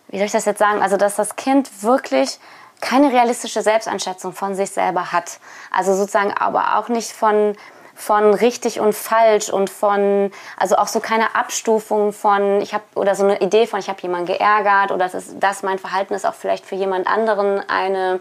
wie 0.08 0.18
soll 0.18 0.26
ich 0.26 0.32
das 0.32 0.44
jetzt 0.44 0.58
sagen, 0.58 0.82
also 0.82 0.96
dass 0.96 1.16
das 1.16 1.36
Kind 1.36 1.82
wirklich 1.82 2.38
keine 2.80 3.10
realistische 3.10 3.62
Selbsteinschätzung 3.62 4.32
von 4.32 4.54
sich 4.54 4.70
selber 4.70 5.12
hat. 5.12 5.38
Also 5.70 5.94
sozusagen 5.94 6.32
aber 6.32 6.76
auch 6.78 6.88
nicht 6.88 7.12
von 7.12 7.56
von 7.96 8.34
richtig 8.34 8.80
und 8.80 8.92
falsch 8.92 9.48
und 9.50 9.70
von 9.70 10.32
also 10.56 10.76
auch 10.76 10.88
so 10.88 10.98
keine 10.98 11.36
Abstufung 11.36 12.12
von 12.12 12.60
ich 12.60 12.74
habe 12.74 12.82
oder 12.96 13.14
so 13.14 13.22
eine 13.22 13.40
Idee 13.40 13.66
von 13.66 13.78
ich 13.78 13.88
habe 13.88 14.02
jemanden 14.02 14.26
geärgert 14.26 14.90
oder 14.90 15.04
das 15.04 15.14
ist 15.14 15.36
das 15.38 15.62
mein 15.62 15.78
Verhalten 15.78 16.12
ist 16.12 16.26
auch 16.26 16.34
vielleicht 16.34 16.66
für 16.66 16.74
jemand 16.74 17.06
anderen 17.06 17.62
eine 17.68 18.20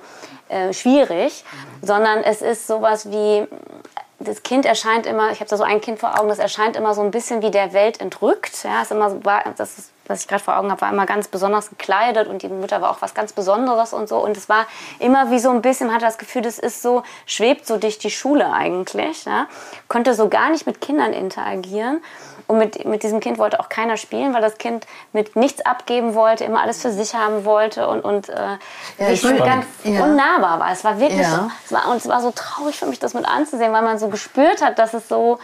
äh, 0.49 0.73
schwierig, 0.73 1.43
sondern 1.81 2.23
es 2.23 2.41
ist 2.43 2.67
sowas 2.67 3.09
wie 3.09 3.47
das 4.23 4.43
Kind 4.43 4.65
erscheint 4.65 5.05
immer, 5.05 5.31
ich 5.31 5.39
habe 5.39 5.49
da 5.49 5.57
so 5.57 5.63
ein 5.63 5.81
Kind 5.81 5.99
vor 5.99 6.19
Augen, 6.19 6.29
das 6.29 6.39
erscheint 6.39 6.75
immer 6.75 6.93
so 6.93 7.01
ein 7.01 7.11
bisschen 7.11 7.41
wie 7.41 7.51
der 7.51 7.73
Welt 7.73 8.01
entrückt. 8.01 8.63
Ja, 8.63 8.81
ist 8.81 8.91
immer 8.91 9.09
so, 9.09 9.19
das 9.57 9.77
ist, 9.77 9.91
was 10.05 10.21
ich 10.21 10.27
gerade 10.27 10.43
vor 10.43 10.57
Augen 10.57 10.71
habe, 10.71 10.81
war 10.81 10.91
immer 10.91 11.05
ganz 11.05 11.27
besonders 11.27 11.69
gekleidet 11.69 12.27
und 12.27 12.41
die 12.41 12.47
Mutter 12.47 12.81
war 12.81 12.91
auch 12.91 13.01
was 13.01 13.13
ganz 13.13 13.33
Besonderes 13.33 13.93
und 13.93 14.09
so. 14.09 14.17
Und 14.17 14.35
es 14.37 14.49
war 14.49 14.65
immer 14.99 15.31
wie 15.31 15.39
so 15.39 15.49
ein 15.49 15.61
bisschen, 15.61 15.87
man 15.87 15.95
hatte 15.95 16.05
das 16.05 16.17
Gefühl, 16.17 16.41
das 16.41 16.59
ist 16.59 16.81
so, 16.81 17.03
schwebt 17.25 17.65
so 17.65 17.77
durch 17.77 17.97
die 17.97 18.11
Schule 18.11 18.51
eigentlich. 18.51 19.25
Ja, 19.25 19.47
konnte 19.87 20.13
so 20.13 20.29
gar 20.29 20.49
nicht 20.49 20.65
mit 20.65 20.81
Kindern 20.81 21.13
interagieren. 21.13 22.01
Und 22.47 22.57
mit, 22.57 22.85
mit 22.85 23.03
diesem 23.03 23.19
Kind 23.19 23.37
wollte 23.37 23.59
auch 23.59 23.69
keiner 23.69 23.97
spielen, 23.97 24.33
weil 24.33 24.41
das 24.41 24.57
Kind 24.57 24.85
mit 25.11 25.35
nichts 25.35 25.65
abgeben 25.65 26.13
wollte, 26.15 26.43
immer 26.43 26.61
alles 26.61 26.81
für 26.81 26.91
sich 26.91 27.13
haben 27.13 27.45
wollte 27.45 27.87
und, 27.87 28.01
und 28.01 28.29
äh, 28.29 28.35
ja, 28.99 29.09
nicht 29.09 29.23
ganz 29.23 29.65
ja. 29.83 30.03
unnahbar 30.03 30.59
war. 30.59 30.71
Es 30.71 30.83
war 30.83 30.99
wirklich 30.99 31.21
ja. 31.21 31.29
so, 31.29 31.51
es 31.65 31.71
war, 31.71 31.91
und 31.91 31.97
es 31.97 32.07
war 32.07 32.21
so 32.21 32.31
traurig 32.31 32.77
für 32.77 32.85
mich, 32.85 32.99
das 32.99 33.13
mit 33.13 33.25
anzusehen, 33.25 33.71
weil 33.71 33.81
man 33.81 33.97
so 33.97 34.09
gespürt 34.09 34.61
hat, 34.61 34.79
dass 34.79 34.93
es 34.93 35.07
so 35.07 35.39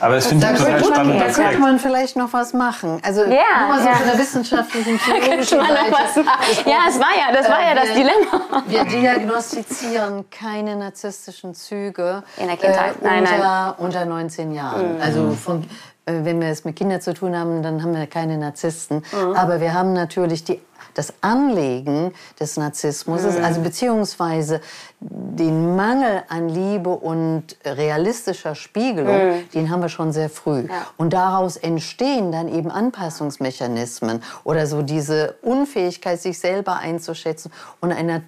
aber 0.00 0.16
es 0.16 0.26
finde 0.26 0.46
ich 0.52 0.58
total 0.58 0.84
spannend. 0.84 1.20
Da 1.20 1.30
könnte 1.30 1.58
man 1.58 1.78
vielleicht 1.78 2.16
noch 2.16 2.32
was 2.32 2.52
machen. 2.52 3.00
Also 3.02 3.24
ja, 3.24 3.60
nur 3.60 3.68
mal 3.68 3.80
so 3.80 3.88
ja. 3.88 3.94
von 3.94 4.06
der 4.06 4.18
wissenschaftlichen, 4.18 4.98
Seite. 4.98 6.24
Ja, 6.68 6.78
es 6.88 6.98
war 6.98 7.14
ja, 7.16 7.32
das 7.32 7.48
war 7.48 7.62
ja 7.62 7.74
das 7.74 7.92
Dilemma. 7.92 8.62
Wir 8.66 8.84
diagnostizieren 8.84 10.28
keine 10.30 10.76
narzisstischen 10.76 11.54
Züge 11.54 12.22
in 12.36 12.48
der 12.48 12.56
Kindheit. 12.56 12.96
Äh, 13.00 13.04
nein, 13.04 13.20
unter, 13.20 13.38
nein. 13.38 13.74
unter 13.78 14.04
19 14.04 14.52
Jahren. 14.52 14.96
Mhm. 14.96 15.02
Also 15.02 15.30
von 15.32 15.68
wenn 16.06 16.40
wir 16.40 16.48
es 16.48 16.64
mit 16.64 16.76
Kindern 16.76 17.00
zu 17.00 17.14
tun 17.14 17.36
haben, 17.36 17.62
dann 17.62 17.82
haben 17.82 17.94
wir 17.94 18.06
keine 18.06 18.36
Narzissten. 18.36 19.02
Mhm. 19.12 19.34
Aber 19.34 19.60
wir 19.60 19.72
haben 19.72 19.92
natürlich 19.92 20.44
die, 20.44 20.60
das 20.92 21.14
Anlegen 21.22 22.12
des 22.38 22.56
Narzissmus, 22.56 23.22
mhm. 23.22 23.42
also 23.42 23.60
beziehungsweise 23.62 24.60
den 25.00 25.76
Mangel 25.76 26.22
an 26.28 26.48
Liebe 26.48 26.90
und 26.90 27.56
realistischer 27.64 28.54
Spiegelung, 28.54 29.16
mhm. 29.16 29.50
den 29.54 29.70
haben 29.70 29.80
wir 29.80 29.88
schon 29.88 30.12
sehr 30.12 30.28
früh. 30.28 30.66
Ja. 30.68 30.86
Und 30.96 31.12
daraus 31.14 31.56
entstehen 31.56 32.32
dann 32.32 32.48
eben 32.48 32.70
Anpassungsmechanismen 32.70 34.22
oder 34.44 34.66
so 34.66 34.82
diese 34.82 35.36
Unfähigkeit, 35.42 36.20
sich 36.20 36.38
selber 36.38 36.76
einzuschätzen. 36.76 37.50
Und 37.80 37.92
eine, 37.92 38.22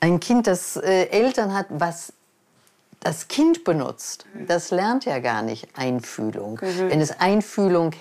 ein 0.00 0.20
Kind, 0.20 0.46
das 0.46 0.76
äh, 0.76 1.06
Eltern 1.06 1.54
hat, 1.54 1.66
was 1.70 2.12
das 3.02 3.28
Kind 3.28 3.64
benutzt, 3.64 4.26
das 4.46 4.70
lernt 4.70 5.04
ja 5.04 5.18
gar 5.18 5.42
nicht 5.42 5.68
Einfühlung. 5.76 6.60
Mhm. 6.62 6.90
Wenn 6.90 7.00
es 7.00 7.18
Einfühlung 7.20 7.92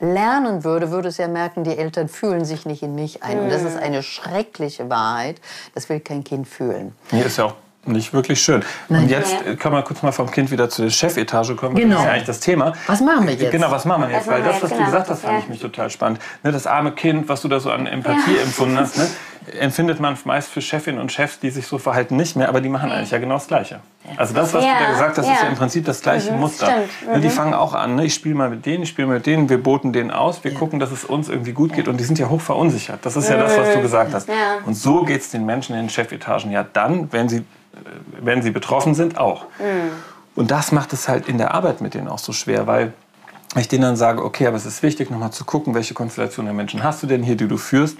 lernen 0.00 0.64
würde, 0.64 0.90
würde 0.90 1.08
es 1.08 1.16
ja 1.16 1.28
merken, 1.28 1.64
die 1.64 1.76
Eltern 1.76 2.08
fühlen 2.08 2.44
sich 2.44 2.66
nicht 2.66 2.82
in 2.82 2.94
mich 2.94 3.22
ein. 3.22 3.38
Mhm. 3.38 3.44
Und 3.44 3.50
das 3.50 3.62
ist 3.62 3.76
mhm. 3.76 3.82
eine 3.82 4.02
schreckliche 4.02 4.90
Wahrheit. 4.90 5.40
Das 5.74 5.88
will 5.88 6.00
kein 6.00 6.24
Kind 6.24 6.46
fühlen. 6.46 6.94
Hier 7.10 7.24
ist 7.24 7.38
ja 7.38 7.46
auch 7.46 7.54
nicht 7.84 8.12
wirklich 8.12 8.40
schön. 8.40 8.62
Nein. 8.88 9.02
Und 9.02 9.08
jetzt 9.10 9.34
ja. 9.44 9.54
können 9.56 9.74
wir 9.74 9.82
kurz 9.82 10.02
mal 10.02 10.12
vom 10.12 10.30
Kind 10.30 10.50
wieder 10.50 10.68
zur 10.68 10.88
Chefetage 10.88 11.56
kommen. 11.56 11.74
Genau. 11.74 11.94
Das 11.94 12.00
ist 12.00 12.06
ja 12.06 12.12
eigentlich 12.12 12.26
das 12.26 12.40
Thema. 12.40 12.72
Was 12.86 13.00
machen 13.00 13.26
wir 13.26 13.34
jetzt? 13.34 13.50
Genau, 13.50 13.70
was 13.70 13.84
machen 13.84 14.02
wir 14.02 14.10
jetzt? 14.10 14.28
Weil 14.28 14.42
das, 14.42 14.62
was 14.62 14.70
du 14.70 14.76
genau. 14.76 14.86
gesagt 14.86 15.10
hast, 15.10 15.22
fand 15.22 15.40
ich 15.40 15.48
mich 15.48 15.60
total 15.60 15.90
spannend. 15.90 16.20
Ne, 16.44 16.52
das 16.52 16.66
arme 16.66 16.92
Kind, 16.92 17.28
was 17.28 17.42
du 17.42 17.48
da 17.48 17.58
so 17.58 17.70
an 17.70 17.86
Empathie 17.86 18.36
ja. 18.36 18.42
empfunden 18.42 18.78
hast, 18.78 18.98
ne, 18.98 19.08
empfindet 19.58 19.98
man 19.98 20.16
meist 20.24 20.48
für 20.50 20.60
Chefinnen 20.60 21.00
und 21.00 21.10
Chefs, 21.10 21.40
die 21.40 21.50
sich 21.50 21.66
so 21.66 21.78
verhalten, 21.78 22.14
nicht 22.14 22.36
mehr, 22.36 22.48
aber 22.48 22.60
die 22.60 22.68
machen 22.68 22.92
eigentlich 22.92 23.10
ja 23.10 23.18
genau 23.18 23.34
das 23.34 23.48
Gleiche. 23.48 23.80
Also 24.16 24.34
das, 24.34 24.54
was 24.54 24.64
ja. 24.64 24.78
du 24.78 24.84
da 24.84 24.90
gesagt 24.90 25.18
hast, 25.18 25.26
ist 25.26 25.42
ja 25.42 25.48
im 25.48 25.56
Prinzip 25.56 25.84
das 25.84 26.00
gleiche 26.00 26.32
mhm, 26.32 26.40
Muster. 26.40 26.66
Ne, 26.66 27.16
mhm. 27.16 27.22
Die 27.22 27.30
fangen 27.30 27.54
auch 27.54 27.74
an, 27.74 27.96
ne, 27.96 28.04
ich 28.04 28.14
spiele 28.14 28.36
mal 28.36 28.48
mit 28.48 28.64
denen, 28.64 28.84
ich 28.84 28.90
spiele 28.90 29.08
mit 29.08 29.26
denen, 29.26 29.48
wir 29.48 29.60
boten 29.60 29.92
denen 29.92 30.12
aus, 30.12 30.44
wir 30.44 30.54
gucken, 30.54 30.78
dass 30.78 30.92
es 30.92 31.04
uns 31.04 31.28
irgendwie 31.28 31.52
gut 31.52 31.72
geht 31.72 31.88
und 31.88 31.98
die 31.98 32.04
sind 32.04 32.20
ja 32.20 32.28
hoch 32.28 32.40
verunsichert. 32.40 33.00
Das 33.02 33.16
ist 33.16 33.28
ja 33.28 33.36
das, 33.36 33.58
was 33.58 33.72
du 33.72 33.78
mhm. 33.78 33.82
gesagt 33.82 34.14
hast. 34.14 34.28
Und 34.66 34.74
so 34.74 35.02
geht 35.02 35.22
es 35.22 35.30
den 35.30 35.44
Menschen 35.44 35.74
in 35.74 35.82
den 35.82 35.90
Chefetagen 35.90 36.52
ja 36.52 36.64
dann, 36.72 37.12
wenn 37.12 37.28
sie 37.28 37.44
wenn 38.20 38.42
sie 38.42 38.50
betroffen 38.50 38.94
sind, 38.94 39.18
auch. 39.18 39.44
Mhm. 39.58 39.90
Und 40.34 40.50
das 40.50 40.72
macht 40.72 40.92
es 40.92 41.08
halt 41.08 41.28
in 41.28 41.38
der 41.38 41.54
Arbeit 41.54 41.80
mit 41.80 41.94
denen 41.94 42.08
auch 42.08 42.18
so 42.18 42.32
schwer, 42.32 42.66
weil 42.66 42.92
ich 43.56 43.68
denen 43.68 43.82
dann 43.82 43.96
sage, 43.96 44.24
okay, 44.24 44.46
aber 44.46 44.56
es 44.56 44.64
ist 44.64 44.82
wichtig, 44.82 45.10
nochmal 45.10 45.30
zu 45.30 45.44
gucken, 45.44 45.74
welche 45.74 45.92
Konstellation 45.94 46.46
der 46.46 46.54
Menschen 46.54 46.82
hast 46.82 47.02
du 47.02 47.06
denn 47.06 47.22
hier, 47.22 47.36
die 47.36 47.48
du 47.48 47.58
führst. 47.58 47.98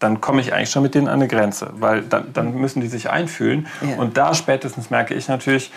Dann 0.00 0.20
komme 0.20 0.40
ich 0.40 0.52
eigentlich 0.52 0.70
schon 0.70 0.82
mit 0.82 0.94
denen 0.94 1.06
an 1.06 1.14
eine 1.14 1.28
Grenze, 1.28 1.70
weil 1.74 2.02
dann, 2.02 2.32
dann 2.32 2.56
müssen 2.56 2.80
die 2.80 2.88
sich 2.88 3.08
einfühlen. 3.08 3.68
Ja. 3.88 3.96
Und 3.96 4.16
da 4.16 4.34
spätestens 4.34 4.90
merke 4.90 5.14
ich 5.14 5.28
natürlich, 5.28 5.70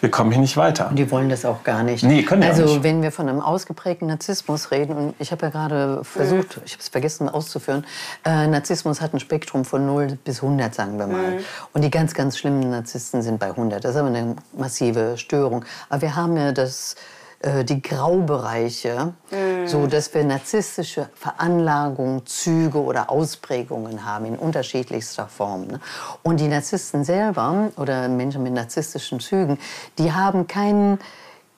wir 0.00 0.10
kommen 0.10 0.30
hier 0.30 0.40
nicht 0.40 0.56
weiter. 0.56 0.88
Und 0.88 0.96
die 0.96 1.10
wollen 1.10 1.28
das 1.28 1.44
auch 1.44 1.62
gar 1.62 1.82
nicht. 1.82 2.02
Nee, 2.02 2.22
können 2.22 2.42
Also 2.42 2.64
nicht. 2.64 2.82
wenn 2.82 3.02
wir 3.02 3.12
von 3.12 3.28
einem 3.28 3.40
ausgeprägten 3.40 4.08
Narzissmus 4.08 4.70
reden, 4.70 4.96
und 4.96 5.14
ich 5.18 5.32
habe 5.32 5.46
ja 5.46 5.50
gerade 5.50 6.04
versucht, 6.04 6.56
mhm. 6.56 6.62
ich 6.64 6.72
habe 6.72 6.80
es 6.82 6.88
vergessen 6.88 7.28
auszuführen, 7.28 7.84
äh, 8.24 8.46
Narzissmus 8.46 9.00
hat 9.00 9.14
ein 9.14 9.20
Spektrum 9.20 9.64
von 9.64 9.86
0 9.86 10.18
bis 10.24 10.42
100, 10.42 10.74
sagen 10.74 10.98
wir 10.98 11.06
mal. 11.06 11.32
Mhm. 11.32 11.44
Und 11.72 11.82
die 11.82 11.90
ganz, 11.90 12.14
ganz 12.14 12.38
schlimmen 12.38 12.70
Narzissten 12.70 13.22
sind 13.22 13.38
bei 13.38 13.48
100. 13.48 13.84
Das 13.84 13.92
ist 13.92 13.96
aber 13.96 14.08
eine 14.08 14.36
massive 14.56 15.16
Störung. 15.16 15.64
Aber 15.88 16.02
wir 16.02 16.16
haben 16.16 16.36
ja 16.36 16.52
das 16.52 16.96
äh, 17.40 17.64
die 17.64 17.80
Graubereiche, 17.80 19.14
mm. 19.30 19.66
so 19.66 19.86
dass 19.86 20.12
wir 20.12 20.24
narzisstische 20.24 21.08
Veranlagungen, 21.14 22.26
Züge 22.26 22.82
oder 22.82 23.10
Ausprägungen 23.10 24.04
haben 24.04 24.26
in 24.26 24.36
unterschiedlichster 24.36 25.26
Form. 25.26 25.66
Ne? 25.66 25.80
Und 26.22 26.38
die 26.38 26.48
Narzissten 26.48 27.02
selber 27.02 27.70
oder 27.76 28.08
Menschen 28.08 28.42
mit 28.42 28.52
narzisstischen 28.52 29.20
Zügen, 29.20 29.58
die 29.96 30.12
haben 30.12 30.46
keinen 30.48 30.98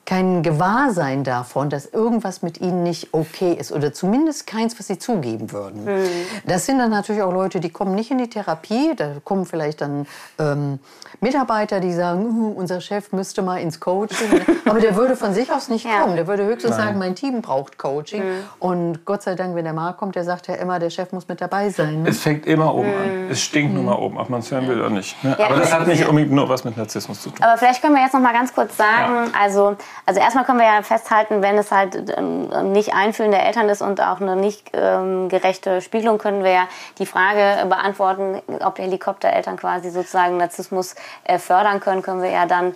kein 0.04 0.42
Gewahrsein 0.42 1.22
davon, 1.22 1.70
dass 1.70 1.86
irgendwas 1.86 2.42
mit 2.42 2.60
ihnen 2.60 2.82
nicht 2.82 3.14
okay 3.14 3.52
ist 3.52 3.70
oder 3.70 3.92
zumindest 3.92 4.46
keins, 4.46 4.78
was 4.78 4.88
sie 4.88 4.98
zugeben 4.98 5.52
würden. 5.52 5.84
Mhm. 5.84 6.06
Das 6.44 6.66
sind 6.66 6.78
dann 6.78 6.90
natürlich 6.90 7.22
auch 7.22 7.32
Leute, 7.32 7.60
die 7.60 7.70
kommen 7.70 7.94
nicht 7.94 8.10
in 8.10 8.18
die 8.18 8.28
Therapie, 8.28 8.94
da 8.96 9.12
kommen 9.22 9.46
vielleicht 9.46 9.80
dann 9.80 10.06
ähm, 10.40 10.80
Mitarbeiter, 11.20 11.78
die 11.78 11.92
sagen, 11.92 12.24
uh, 12.24 12.52
unser 12.52 12.80
Chef 12.80 13.12
müsste 13.12 13.42
mal 13.42 13.58
ins 13.58 13.78
Coaching, 13.78 14.40
aber 14.64 14.80
der 14.80 14.96
würde 14.96 15.14
von 15.14 15.34
sich 15.34 15.52
aus 15.52 15.68
nicht 15.68 15.84
ja. 15.84 16.00
kommen, 16.00 16.16
der 16.16 16.26
würde 16.26 16.44
höchstens 16.44 16.76
Nein. 16.76 16.86
sagen, 16.86 16.98
mein 16.98 17.14
Team 17.14 17.40
braucht 17.40 17.78
Coaching 17.78 18.24
mhm. 18.24 18.44
und 18.58 19.04
Gott 19.04 19.22
sei 19.22 19.36
Dank, 19.36 19.54
wenn 19.54 19.64
der 19.64 19.72
Markt 19.72 19.98
kommt, 19.98 20.16
der 20.16 20.24
sagt 20.24 20.48
ja 20.48 20.54
immer, 20.54 20.80
der 20.80 20.90
Chef 20.90 21.12
muss 21.12 21.28
mit 21.28 21.40
dabei 21.40 21.70
sein. 21.70 22.02
Ne? 22.02 22.08
Es 22.08 22.18
fängt 22.20 22.44
immer 22.46 22.74
oben 22.74 22.88
mhm. 22.88 23.02
an, 23.02 23.30
es 23.30 23.40
stinkt 23.40 23.72
nur 23.72 23.84
mal 23.84 23.94
oben, 23.94 24.18
ob 24.18 24.30
man 24.30 24.40
es 24.40 24.50
hören 24.50 24.66
will 24.66 24.80
oder 24.80 24.90
nicht. 24.90 25.22
Ne? 25.22 25.36
Ja, 25.38 25.46
aber 25.46 25.56
das 25.58 25.72
hat 25.72 25.86
nicht 25.86 26.08
unbedingt 26.08 26.32
nur 26.32 26.48
was 26.48 26.64
mit 26.64 26.76
Narzissmus 26.76 27.22
zu 27.22 27.30
tun. 27.30 27.38
Aber 27.40 27.56
vielleicht 27.56 27.80
können 27.82 27.94
wir 27.94 28.02
jetzt 28.02 28.14
noch 28.14 28.20
mal 28.20 28.32
ganz 28.32 28.52
kurz 28.52 28.76
sagen, 28.76 29.30
ja. 29.32 29.40
also 29.40 29.76
also 30.06 30.20
erstmal 30.20 30.44
können 30.44 30.58
wir 30.58 30.66
ja 30.66 30.82
festhalten, 30.82 31.42
wenn 31.42 31.56
es 31.58 31.70
halt 31.70 32.14
ähm, 32.16 32.72
nicht 32.72 32.94
einfühlende 32.94 33.38
Eltern 33.38 33.68
ist 33.68 33.82
und 33.82 34.00
auch 34.00 34.20
eine 34.20 34.36
nicht 34.36 34.70
ähm, 34.72 35.28
gerechte 35.28 35.80
Spiegelung, 35.80 36.18
können 36.18 36.44
wir 36.44 36.52
ja 36.52 36.68
die 36.98 37.06
Frage 37.06 37.66
beantworten, 37.66 38.40
ob 38.64 38.78
Helikoptereltern 38.78 39.56
quasi 39.56 39.90
sozusagen 39.90 40.36
Narzissmus 40.36 40.94
äh, 41.24 41.38
fördern 41.38 41.80
können, 41.80 42.02
können 42.02 42.22
wir 42.22 42.30
ja 42.30 42.46
dann 42.46 42.74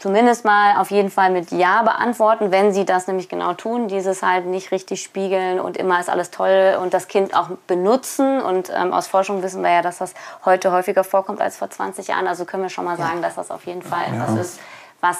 zumindest 0.00 0.46
mal 0.46 0.78
auf 0.78 0.90
jeden 0.90 1.10
Fall 1.10 1.30
mit 1.30 1.52
Ja 1.52 1.82
beantworten, 1.82 2.50
wenn 2.50 2.72
sie 2.72 2.84
das 2.84 3.06
nämlich 3.06 3.28
genau 3.28 3.52
tun, 3.52 3.86
dieses 3.86 4.22
halt 4.22 4.46
nicht 4.46 4.72
richtig 4.72 5.02
spiegeln 5.02 5.60
und 5.60 5.76
immer 5.76 6.00
ist 6.00 6.08
alles 6.08 6.30
toll 6.30 6.78
und 6.82 6.94
das 6.94 7.06
Kind 7.06 7.36
auch 7.36 7.50
benutzen. 7.66 8.40
Und 8.40 8.72
ähm, 8.74 8.92
aus 8.92 9.06
Forschung 9.06 9.42
wissen 9.42 9.62
wir 9.62 9.70
ja, 9.70 9.82
dass 9.82 9.98
das 9.98 10.14
heute 10.44 10.72
häufiger 10.72 11.04
vorkommt 11.04 11.40
als 11.40 11.58
vor 11.58 11.68
20 11.68 12.08
Jahren. 12.08 12.26
Also 12.26 12.46
können 12.46 12.62
wir 12.62 12.70
schon 12.70 12.86
mal 12.86 12.96
sagen, 12.96 13.20
dass 13.20 13.34
das 13.34 13.50
auf 13.50 13.66
jeden 13.66 13.82
Fall 13.82 14.06
ja. 14.12 14.26
was 14.26 14.40
ist, 14.40 14.60
was 15.02 15.16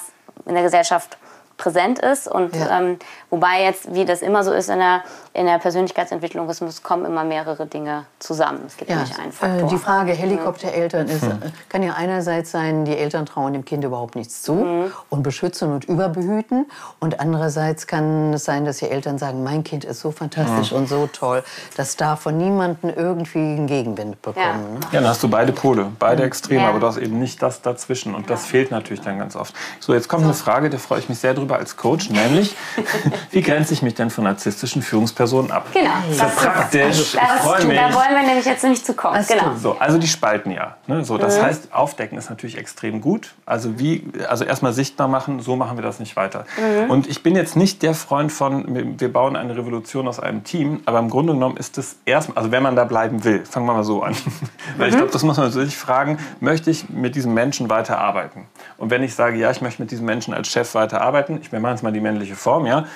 in 0.47 0.54
der 0.54 0.62
Gesellschaft 0.62 1.18
präsent 1.61 1.99
ist. 1.99 2.26
Und 2.26 2.57
Ja. 2.57 2.81
ähm, 2.81 2.99
wobei 3.29 3.62
jetzt, 3.64 3.95
wie 3.95 4.05
das 4.05 4.23
immer 4.23 4.43
so 4.43 4.52
ist 4.52 4.71
in 4.71 4.79
der, 4.79 5.02
in 5.35 5.47
der 5.47 5.59
Persönlichkeitsentwicklung, 5.59 6.49
es 6.49 6.61
muss, 6.61 6.83
kommen 6.83 7.05
immer 7.05 7.23
mehrere 7.23 7.67
Dinge 7.67 8.07
zusammen. 8.19 8.61
Es 8.67 8.76
gibt 8.76 8.90
Ja, 8.90 9.00
nicht 9.00 9.14
einen 9.19 9.61
äh, 9.61 9.67
die 9.67 9.76
Frage 9.76 10.12
Helikoptereltern 10.12 11.07
ist, 11.09 11.23
äh, 11.23 11.35
kann 11.69 11.83
ja 11.83 11.93
einerseits 11.95 12.50
sein, 12.50 12.85
die 12.85 12.97
Eltern 12.97 13.26
trauen 13.26 13.52
dem 13.52 13.64
Kind 13.64 13.85
überhaupt 13.85 14.17
nichts 14.17 14.43
zu 14.43 14.55
Mhm. 14.55 14.93
und 15.11 15.23
beschützen 15.23 15.73
und 15.73 15.85
überbehüten. 15.85 16.67
Und 16.99 17.21
andererseits 17.21 17.87
kann 17.87 18.33
es 18.33 18.45
sein, 18.45 18.64
dass 18.64 18.79
die 18.79 18.88
Eltern 18.88 19.19
sagen, 19.19 19.43
mein 19.45 19.62
Kind 19.64 19.85
ist 19.85 20.00
so 20.00 20.11
fantastisch 20.11 20.73
und 20.73 20.88
so 20.88 21.07
toll, 21.12 21.43
das 21.76 21.97
darf 21.97 22.21
von 22.23 22.37
niemandem 22.38 22.90
irgendwie 22.97 23.38
einen 23.38 23.67
Gegenwind 23.67 24.21
bekommen. 24.23 24.75
Ne? 24.75 24.81
Ja, 24.93 25.00
dann 25.00 25.09
hast 25.11 25.23
du 25.23 25.29
beide 25.29 25.52
Pole, 25.52 25.93
beide 25.99 26.23
Extreme, 26.23 26.62
Ja. 26.62 26.69
aber 26.71 26.81
du 26.81 26.87
hast 26.87 26.97
eben 26.97 27.19
nicht 27.19 27.43
das 27.43 27.61
dazwischen. 27.62 28.14
Und 28.14 28.31
das 28.31 28.47
fehlt 28.47 28.71
natürlich 28.71 29.02
dann 29.02 29.19
ganz 29.19 29.37
oft. 29.37 29.55
So, 29.81 29.93
jetzt 29.95 30.09
kommt 30.09 30.25
eine 30.25 30.35
Frage, 30.35 30.71
da 30.71 30.79
freue 30.79 31.00
ich 31.00 31.09
mich 31.09 31.19
sehr 31.19 31.35
drüber 31.35 31.50
als 31.57 31.76
Coach, 31.76 32.11
nämlich, 32.11 32.54
wie 33.30 33.42
grenze 33.42 33.75
ich 33.75 33.83
mich 33.83 33.95
denn 33.95 34.11
von 34.11 34.25
narzisstischen 34.25 34.83
Führungspersonen 34.83 35.50
ab? 35.50 35.66
Genau, 35.73 35.90
Das 36.09 36.11
ist 36.16 36.19
ja 36.21 36.25
das- 36.26 36.37
praktisch. 36.37 37.00
Ich 37.00 37.12
das, 37.21 37.40
freue 37.42 37.64
mich. 37.64 37.76
da 37.78 37.92
wollen 37.95 38.11
wir 38.14 38.23
nämlich 38.26 38.45
jetzt 38.47 38.64
nicht 38.64 38.85
zu 38.85 38.95
kommen. 38.95 39.25
Genau. 39.28 39.54
So, 39.57 39.76
also 39.78 39.99
die 39.99 40.09
spalten 40.09 40.50
ja. 40.50 40.76
Ne? 40.87 41.04
So, 41.04 41.19
das 41.19 41.38
Mhm. 41.38 41.42
heißt, 41.42 41.73
aufdecken 41.73 42.19
ist 42.19 42.30
natürlich 42.30 42.57
extrem 42.59 43.00
gut. 43.00 43.35
Also 43.47 43.78
wie, 43.78 44.04
also 44.28 44.45
erstmal 44.45 44.73
sichtbar 44.73 45.09
machen, 45.09 45.40
so 45.40 45.57
machen 45.57 45.76
wir 45.76 45.83
das 45.83 46.00
nicht 46.00 46.16
weiter. 46.16 46.45
Mhm. 46.85 46.90
Und 46.90 47.07
ich 47.09 47.23
bin 47.23 47.35
jetzt 47.37 47.57
nicht 47.57 47.83
der 47.83 47.95
Freund 47.95 48.33
von, 48.33 48.99
wir- 48.99 49.11
bauen 49.12 49.35
eine 49.37 49.57
Revolution 49.57 50.07
aus 50.07 50.21
einem 50.21 50.45
Team, 50.45 50.80
aber 50.87 50.99
im 51.00 51.11
Grunde 51.11 51.33
genommen 51.33 51.57
ist 51.57 51.78
es 51.78 51.97
erstmal, 52.04 52.38
also 52.38 52.52
wenn 52.52 52.62
man 52.62 52.76
da 52.76 52.85
bleiben 52.85 53.25
will, 53.25 53.45
fangen 53.45 53.66
wir 53.66 53.73
mal 53.75 53.85
so 53.85 54.02
an. 54.02 54.14
Weil 54.78 54.88
ich 54.88 54.95
Mhm. 54.95 54.99
glaube, 54.99 55.12
das 55.12 55.23
muss 55.25 55.37
man 55.37 55.50
sich 55.50 55.76
fragen, 55.76 56.19
möchte 56.38 56.71
ich 56.71 56.88
mit 56.88 57.14
diesem 57.16 57.35
Menschen 57.35 57.69
weiterarbeiten? 57.71 58.47
Und 58.78 58.90
wenn 58.90 59.02
ich 59.02 59.14
sage, 59.14 59.37
ja, 59.37 59.50
ich 59.50 59.61
möchte 59.61 59.83
mit 59.83 59.90
diesem 59.90 60.07
Menschen 60.07 60.33
als 60.33 60.49
Chef 60.49 60.75
weiterarbeiten, 60.75 61.39
ich 61.42 61.52
wir 61.52 61.61
machen 61.61 61.73
jetzt 61.73 61.82
mal 61.82 61.92
die 61.92 62.00
männliche 62.00 62.35
Form, 62.35 62.66
ja, 62.66 62.87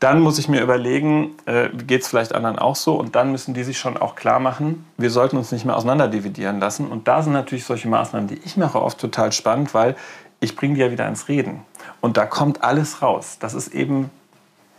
dann 0.00 0.20
muss 0.20 0.38
ich 0.38 0.48
mir 0.48 0.62
überlegen, 0.62 1.34
äh, 1.46 1.68
geht 1.70 2.02
es 2.02 2.08
vielleicht 2.08 2.34
anderen 2.34 2.58
auch 2.58 2.76
so? 2.76 2.94
Und 2.94 3.16
dann 3.16 3.32
müssen 3.32 3.54
die 3.54 3.64
sich 3.64 3.78
schon 3.78 3.96
auch 3.96 4.14
klar 4.14 4.38
machen, 4.38 4.86
wir 4.96 5.10
sollten 5.10 5.36
uns 5.36 5.50
nicht 5.50 5.64
mehr 5.64 5.76
auseinanderdividieren 5.76 6.60
lassen. 6.60 6.88
Und 6.88 7.08
da 7.08 7.22
sind 7.22 7.32
natürlich 7.32 7.64
solche 7.64 7.88
Maßnahmen, 7.88 8.28
die 8.28 8.40
ich 8.44 8.56
mache, 8.56 8.80
oft 8.80 8.98
total 8.98 9.32
spannend, 9.32 9.74
weil 9.74 9.96
ich 10.40 10.54
bringe 10.54 10.74
die 10.74 10.80
ja 10.80 10.90
wieder 10.90 11.08
ins 11.08 11.28
Reden. 11.28 11.62
Und 12.00 12.16
da 12.16 12.26
kommt 12.26 12.62
alles 12.62 13.02
raus. 13.02 13.38
Das 13.40 13.54
ist 13.54 13.74
eben 13.74 14.10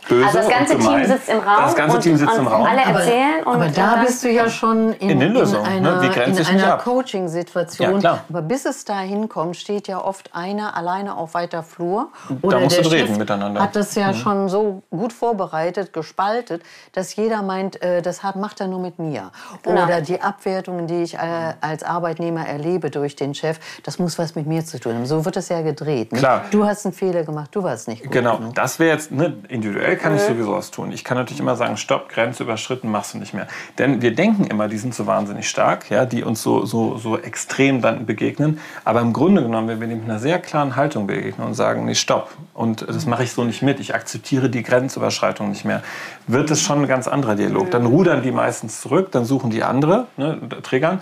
böse 0.08 0.26
Also 0.26 0.38
das 0.38 0.48
ganze. 0.48 0.78
Team 0.78 1.04
sitzt 1.04 1.28
im 1.28 1.38
Raum. 1.38 1.62
Das 1.64 1.74
ganze 1.76 1.96
und, 1.96 2.02
Team 2.02 2.16
sitzt 2.16 2.32
und 2.32 2.38
im 2.40 2.46
Raum. 2.46 2.66
Alle 2.66 2.80
erzählen. 2.82 3.42
und, 3.44 3.54
aber 3.54 3.66
da 3.68 3.94
dann- 3.96 4.04
bist 4.06 4.24
du 4.24 4.30
ja 4.30 4.48
schon 4.48 4.92
in, 4.94 5.20
In 5.20 5.32
Lösung, 5.32 5.64
in 5.66 5.82
ne? 5.82 5.98
einer, 6.00 6.24
in 6.26 6.34
mich 6.34 6.48
einer? 6.48 6.76
Coaching-Situation. 6.78 8.00
Ja, 8.00 8.24
aber 8.28 8.42
bis 8.42 8.64
es 8.64 8.84
dahin 8.84 9.28
kommt, 9.28 9.56
steht 9.56 9.88
ja 9.88 10.02
oft 10.02 10.34
einer 10.34 10.76
alleine 10.76 11.16
auf 11.16 11.34
weiter 11.34 11.62
Flur. 11.62 12.08
Da 12.42 12.58
musst 12.60 12.76
der 12.76 12.82
du 12.84 12.88
reden 12.90 13.08
Chef 13.08 13.18
miteinander. 13.18 13.60
hat 13.62 13.76
das 13.76 13.94
ja 13.94 14.12
schon 14.14 14.48
so 14.48 14.82
gut 14.90 15.12
vorbereitet, 15.12 15.92
gespaltet, 15.92 16.62
dass 16.92 17.14
jeder 17.16 17.42
meint, 17.42 17.82
äh, 17.82 18.02
das 18.02 18.22
hat, 18.22 18.36
macht 18.36 18.60
er 18.60 18.66
nur 18.68 18.80
mit 18.80 18.98
mir. 18.98 19.30
Genau. 19.62 19.84
Oder 19.84 20.00
die 20.00 20.20
Abwertungen, 20.20 20.86
die 20.86 21.02
ich 21.02 21.14
äh, 21.14 21.18
als 21.60 21.82
Arbeitnehmer 21.82 22.46
erlebe 22.46 22.90
durch 22.90 23.16
den 23.16 23.34
Chef, 23.34 23.58
das 23.84 23.98
muss 23.98 24.18
was 24.18 24.34
mit 24.34 24.46
mir 24.46 24.64
zu 24.64 24.78
tun 24.80 24.94
haben. 24.94 25.06
So 25.06 25.24
wird 25.24 25.36
es 25.36 25.48
ja 25.48 25.62
gedreht. 25.62 26.12
Ne? 26.12 26.18
Klar. 26.18 26.44
Du 26.50 26.64
hast 26.66 26.84
einen 26.86 26.92
Fehler 26.94 27.24
gemacht, 27.24 27.50
du 27.52 27.62
warst 27.62 27.88
nicht 27.88 28.02
gut. 28.02 28.12
Genau, 28.12 28.38
Ne? 28.38 28.50
das 28.54 28.78
wäre 28.78 28.92
jetzt, 28.96 29.10
ne, 29.10 29.36
individuell 29.48 29.89
kann 29.96 30.14
ich 30.14 30.22
sowieso 30.22 30.52
was 30.52 30.70
tun. 30.70 30.92
Ich 30.92 31.04
kann 31.04 31.16
natürlich 31.16 31.40
immer 31.40 31.56
sagen, 31.56 31.76
stopp, 31.76 32.08
Grenze 32.08 32.42
überschritten, 32.42 32.90
machst 32.90 33.14
du 33.14 33.18
nicht 33.18 33.34
mehr. 33.34 33.46
Denn 33.78 34.02
wir 34.02 34.14
denken 34.14 34.44
immer, 34.44 34.68
die 34.68 34.78
sind 34.78 34.94
so 34.94 35.06
wahnsinnig 35.06 35.48
stark, 35.48 35.90
ja, 35.90 36.04
die 36.06 36.22
uns 36.22 36.42
so, 36.42 36.64
so, 36.66 36.96
so 36.96 37.18
extrem 37.18 37.80
dann 37.82 38.06
begegnen. 38.06 38.60
Aber 38.84 39.00
im 39.00 39.12
Grunde 39.12 39.42
genommen, 39.42 39.68
wenn 39.68 39.80
wir 39.80 39.88
dem 39.88 40.00
mit 40.00 40.10
einer 40.10 40.18
sehr 40.18 40.38
klaren 40.38 40.76
Haltung 40.76 41.06
begegnen 41.06 41.46
und 41.46 41.54
sagen, 41.54 41.84
nee, 41.84 41.94
stopp, 41.94 42.30
und 42.54 42.86
das 42.88 43.06
mache 43.06 43.24
ich 43.24 43.32
so 43.32 43.44
nicht 43.44 43.62
mit, 43.62 43.80
ich 43.80 43.94
akzeptiere 43.94 44.50
die 44.50 44.62
Grenzüberschreitung 44.62 45.50
nicht 45.50 45.64
mehr, 45.64 45.82
wird 46.26 46.50
es 46.50 46.60
schon 46.62 46.82
ein 46.82 46.88
ganz 46.88 47.08
anderer 47.08 47.36
Dialog. 47.36 47.70
Dann 47.70 47.86
rudern 47.86 48.22
die 48.22 48.32
meistens 48.32 48.80
zurück, 48.80 49.12
dann 49.12 49.24
suchen 49.24 49.50
die 49.50 49.62
andere, 49.62 50.06
ne, 50.16 50.38
triggern. 50.62 51.00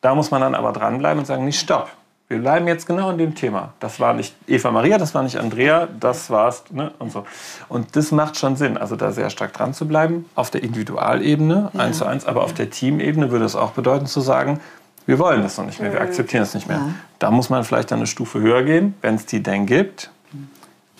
Da 0.00 0.14
muss 0.14 0.30
man 0.30 0.40
dann 0.40 0.54
aber 0.54 0.72
dranbleiben 0.72 1.18
und 1.18 1.26
sagen, 1.26 1.44
nee, 1.44 1.52
stopp. 1.52 1.90
Wir 2.30 2.38
bleiben 2.38 2.68
jetzt 2.68 2.86
genau 2.86 3.10
in 3.10 3.18
dem 3.18 3.34
Thema. 3.34 3.72
Das 3.80 3.98
war 3.98 4.14
nicht 4.14 4.36
Eva 4.46 4.70
Maria, 4.70 4.98
das 4.98 5.16
war 5.16 5.24
nicht 5.24 5.36
Andrea, 5.36 5.88
das 5.98 6.30
war's. 6.30 6.62
Ne? 6.70 6.92
Und, 7.00 7.10
so. 7.10 7.26
und 7.68 7.96
das 7.96 8.12
macht 8.12 8.38
schon 8.38 8.54
Sinn, 8.54 8.78
also 8.78 8.94
da 8.94 9.10
sehr 9.10 9.30
stark 9.30 9.52
dran 9.52 9.74
zu 9.74 9.88
bleiben, 9.88 10.26
auf 10.36 10.48
der 10.48 10.62
Individualebene, 10.62 11.72
eins 11.76 11.98
zu 11.98 12.06
eins, 12.06 12.26
aber 12.26 12.44
auf 12.44 12.54
der 12.54 12.70
Teamebene 12.70 13.32
würde 13.32 13.44
es 13.44 13.56
auch 13.56 13.72
bedeuten 13.72 14.06
zu 14.06 14.20
sagen, 14.20 14.60
wir 15.06 15.18
wollen 15.18 15.42
das 15.42 15.58
noch 15.58 15.66
nicht 15.66 15.80
mehr, 15.80 15.92
wir 15.92 16.00
akzeptieren 16.00 16.44
es 16.44 16.54
nicht 16.54 16.68
mehr. 16.68 16.80
Da 17.18 17.32
muss 17.32 17.50
man 17.50 17.64
vielleicht 17.64 17.90
dann 17.90 17.98
eine 17.98 18.06
Stufe 18.06 18.38
höher 18.38 18.62
gehen, 18.62 18.94
wenn 19.02 19.16
es 19.16 19.26
die 19.26 19.42
denn 19.42 19.66
gibt, 19.66 20.12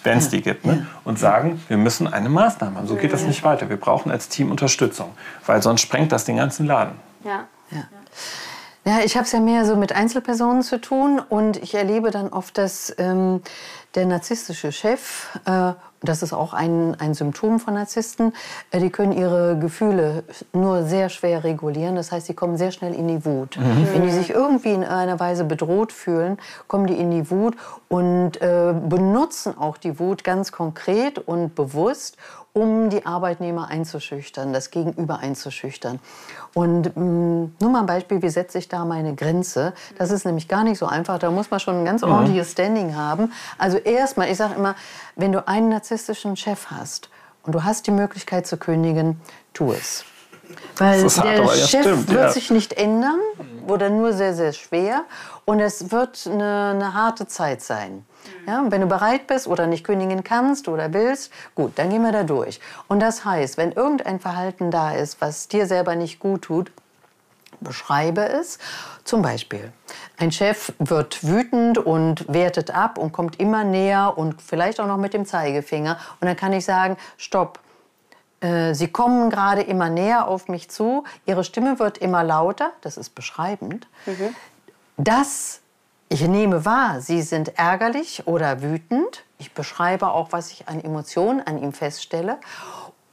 wenn 0.02 0.18
es 0.18 0.30
die 0.30 0.42
gibt, 0.42 0.66
ne? 0.66 0.88
und 1.04 1.20
sagen, 1.20 1.62
wir 1.68 1.76
müssen 1.76 2.12
eine 2.12 2.28
Maßnahme 2.28 2.76
haben. 2.76 2.88
So 2.88 2.96
geht 2.96 3.12
das 3.12 3.22
nicht 3.22 3.44
weiter. 3.44 3.68
Wir 3.68 3.76
brauchen 3.76 4.10
als 4.10 4.28
Team 4.28 4.50
Unterstützung, 4.50 5.12
weil 5.46 5.62
sonst 5.62 5.82
sprengt 5.82 6.10
das 6.10 6.25
den 6.25 6.38
ganzen 6.38 6.66
Laden. 6.66 6.94
Ja. 7.22 7.44
Ja, 7.70 7.84
ich 9.04 9.16
habe 9.16 9.25
es 9.25 9.32
ja 9.32 9.40
mehr 9.40 9.66
so 9.66 9.76
mit 9.76 9.92
Einzelpersonen 9.92 10.62
zu 10.62 10.80
tun 10.80 11.20
und 11.28 11.56
ich 11.62 11.75
erlebe 11.75 12.10
dann 12.10 12.28
oft, 12.28 12.56
dass 12.56 12.94
ähm, 12.99 13.42
der 13.94 14.06
narzisstische 14.06 14.72
Chef, 14.72 15.38
äh, 15.44 15.72
das 16.02 16.22
ist 16.22 16.33
auch 16.33 16.55
ein, 16.55 16.94
ein 16.98 17.12
Symptom 17.12 17.61
von 17.61 17.74
Narzissten, 17.74 18.33
äh, 18.70 18.78
die 18.78 18.90
können 18.90 19.12
ihre 19.12 19.59
Gefühle 19.59 20.24
nur 20.52 20.85
sehr 20.85 21.09
schwer 21.09 21.44
regulieren. 21.44 21.96
Das 21.96 22.11
heißt, 22.11 22.26
sie 22.26 22.35
kommen 22.35 22.57
sehr 22.57 22.70
schnell 22.70 22.94
in 22.94 23.09
die 23.09 23.24
Wut. 23.24 23.59
Wenn 23.92 24.02
die 24.02 24.11
sich 24.11 24.31
irgendwie 24.31 24.72
in 24.72 24.85
einer 24.85 25.20
Weise 25.20 25.44
bedroht 25.44 25.92
fühlen, 25.92 26.38
kommen 26.68 26.87
die 26.87 26.98
in 26.98 27.11
die 27.11 27.31
Wut 27.31 27.57
und 27.88 28.40
äh, 28.40 28.72
benutzen 28.72 29.59
auch 29.59 29.76
die 29.76 29.98
Wut 29.98 30.24
ganz 30.24 30.52
konkret 30.52 31.18
und 31.18 31.55
bewusst, 31.55 32.16
um 32.52 32.90
die 32.90 33.06
Arbeitnehmer 33.06 33.68
einzuschüchtern, 33.68 34.52
das 34.52 34.70
Gegenüber 34.70 35.18
einzuschüchtern. 35.18 36.00
Und 36.54 36.96
mh, 36.96 37.50
nur 37.60 37.70
mal 37.70 37.80
ein 37.80 37.86
Beispiel, 37.86 38.22
wie 38.22 38.28
setze 38.28 38.58
ich 38.58 38.68
da 38.68 38.84
meine 38.84 39.14
Grenze? 39.14 39.72
Das 39.98 40.10
ist 40.10 40.24
nämlich 40.24 40.48
gar 40.48 40.64
nicht 40.64 40.78
so 40.78 40.86
einfach. 40.86 41.18
Da 41.18 41.30
muss 41.30 41.50
man 41.50 41.60
schon 41.60 41.76
ein 41.76 41.84
ganz 41.84 42.02
ordentliches 42.02 42.52
Standing 42.52 42.96
haben. 42.96 43.32
Also 43.58 43.78
erstmal, 43.78 44.30
ich 44.30 44.36
sage 44.36 44.54
immer, 44.54 44.74
wenn 45.16 45.32
du 45.32 45.46
einen 45.46 45.68
narzisstischen 45.68 46.36
Chef 46.36 46.66
hast 46.70 47.08
und 47.44 47.54
du 47.54 47.62
hast 47.62 47.86
die 47.86 47.92
Möglichkeit 47.92 48.46
zu 48.46 48.56
kündigen, 48.56 49.20
tu 49.54 49.72
es. 49.72 50.04
Weil 50.76 51.04
hart, 51.04 51.24
der 51.24 51.44
ja, 51.44 51.54
Chef 51.54 51.82
stimmt, 51.82 52.08
wird 52.08 52.20
ja. 52.20 52.32
sich 52.32 52.50
nicht 52.50 52.72
ändern 52.72 53.20
oder 53.68 53.90
nur 53.90 54.12
sehr, 54.12 54.34
sehr 54.34 54.52
schwer. 54.52 55.04
Und 55.44 55.60
es 55.60 55.92
wird 55.92 56.26
eine, 56.26 56.72
eine 56.74 56.94
harte 56.94 57.26
Zeit 57.26 57.62
sein. 57.62 58.04
Ja, 58.46 58.61
und 58.61 58.70
wenn 58.70 58.80
du 58.80 58.87
bereit 58.87 59.26
bist 59.26 59.46
oder 59.46 59.66
nicht 59.66 59.85
kündigen 59.85 60.24
kannst 60.24 60.68
oder 60.68 60.92
willst, 60.92 61.33
gut, 61.54 61.72
dann 61.76 61.90
gehen 61.90 62.02
wir 62.02 62.12
da 62.12 62.22
durch. 62.22 62.61
Und 62.88 63.00
das 63.00 63.24
heißt, 63.24 63.56
wenn 63.56 63.72
irgendein 63.72 64.20
Verhalten 64.20 64.70
da 64.70 64.92
ist, 64.92 65.20
was 65.20 65.48
dir 65.48 65.66
selber 65.66 65.94
nicht 65.96 66.20
gut 66.20 66.42
tut, 66.42 66.72
beschreibe 67.61 68.28
es. 68.28 68.59
Zum 69.04 69.22
Beispiel, 69.22 69.72
ein 70.16 70.33
Chef 70.33 70.72
wird 70.78 71.24
wütend 71.26 71.78
und 71.78 72.33
wertet 72.33 72.74
ab 72.74 72.98
und 72.98 73.12
kommt 73.12 73.38
immer 73.40 73.64
näher 73.64 74.14
und 74.16 74.40
vielleicht 74.40 74.80
auch 74.80 74.87
noch 74.87 74.96
mit 74.96 75.14
dem 75.14 75.26
Zeigefinger. 75.26 75.98
Und 76.20 76.26
dann 76.26 76.37
kann 76.37 76.52
ich 76.52 76.64
sagen, 76.64 76.96
stopp, 77.16 77.61
äh, 78.40 78.74
Sie 78.74 78.88
kommen 78.88 79.30
gerade 79.30 79.62
immer 79.62 79.88
näher 79.88 80.28
auf 80.28 80.48
mich 80.48 80.70
zu, 80.70 81.04
Ihre 81.26 81.44
Stimme 81.44 81.78
wird 81.78 81.98
immer 81.98 82.24
lauter, 82.24 82.72
das 82.80 82.96
ist 82.96 83.11
beschreibend. 83.11 83.87
Das, 84.96 85.61
ich 86.12 86.27
nehme 86.27 86.64
wahr, 86.64 87.01
Sie 87.01 87.23
sind 87.23 87.57
ärgerlich 87.57 88.27
oder 88.27 88.62
wütend. 88.62 89.23
Ich 89.38 89.55
beschreibe 89.55 90.09
auch, 90.09 90.33
was 90.33 90.51
ich 90.51 90.68
an 90.68 90.83
Emotionen 90.83 91.40
an 91.40 91.57
ihm 91.57 91.73
feststelle. 91.73 92.38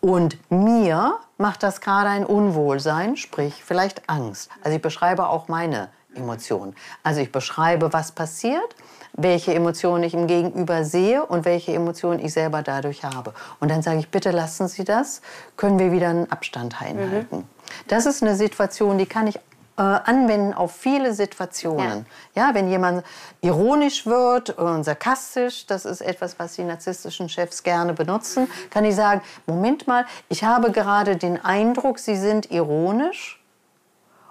Und 0.01 0.37
mir 0.51 1.17
macht 1.37 1.61
das 1.61 1.79
gerade 1.79 2.09
ein 2.09 2.25
Unwohlsein, 2.25 3.15
sprich 3.15 3.63
vielleicht 3.63 4.09
Angst. 4.09 4.49
Also 4.63 4.75
ich 4.75 4.81
beschreibe 4.81 5.29
auch 5.29 5.47
meine 5.47 5.89
Emotionen. 6.15 6.75
Also 7.03 7.21
ich 7.21 7.31
beschreibe, 7.31 7.93
was 7.93 8.11
passiert, 8.11 8.75
welche 9.13 9.53
Emotionen 9.53 10.03
ich 10.03 10.15
im 10.15 10.25
Gegenüber 10.25 10.83
sehe 10.83 11.23
und 11.23 11.45
welche 11.45 11.73
Emotionen 11.73 12.19
ich 12.19 12.33
selber 12.33 12.63
dadurch 12.63 13.03
habe. 13.03 13.33
Und 13.59 13.69
dann 13.69 13.83
sage 13.83 13.99
ich, 13.99 14.09
bitte 14.09 14.31
lassen 14.31 14.67
Sie 14.67 14.83
das, 14.83 15.21
können 15.55 15.77
wir 15.77 15.91
wieder 15.91 16.09
einen 16.09 16.31
Abstand 16.31 16.81
einhalten. 16.81 17.47
Das 17.87 18.07
ist 18.07 18.23
eine 18.23 18.35
Situation, 18.35 18.97
die 18.97 19.05
kann 19.05 19.27
ich 19.27 19.39
äh, 19.77 19.81
anwenden 19.81 20.53
auf 20.53 20.71
viele 20.71 21.13
Situationen. 21.13 22.05
Ja. 22.35 22.53
wenn 22.53 22.67
jemand 22.67 23.05
ironisch 23.41 24.05
wird 24.05 24.49
und 24.49 24.83
sarkastisch, 24.83 25.67
das 25.67 25.85
ist 25.85 26.01
etwas, 26.01 26.39
was 26.39 26.55
die 26.55 26.63
narzisstischen 26.63 27.29
Chefs 27.29 27.61
gerne 27.63 27.93
benutzen, 27.93 28.49
kann 28.69 28.85
ich 28.85 28.95
sagen, 28.95 29.21
Moment 29.45 29.87
mal, 29.87 30.05
ich 30.29 30.43
habe 30.43 30.71
gerade 30.71 31.15
den 31.15 31.43
Eindruck, 31.43 31.99
Sie 31.99 32.15
sind 32.15 32.51
ironisch. 32.51 33.39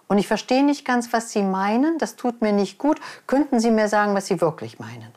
Und 0.09 0.18
ich 0.18 0.28
verstehe 0.28 0.64
nicht 0.64 0.85
ganz, 0.85 1.12
was 1.12 1.30
Sie 1.30 1.42
meinen. 1.42 1.98
Das 1.98 2.16
tut 2.16 2.40
mir 2.40 2.52
nicht 2.52 2.78
gut. 2.78 3.00
Könnten 3.26 3.59
Sie 3.59 3.70
mir 3.70 3.88
sagen, 3.88 4.14
was 4.14 4.26
Sie 4.26 4.40
wirklich 4.40 4.78
meinen? 4.78 5.12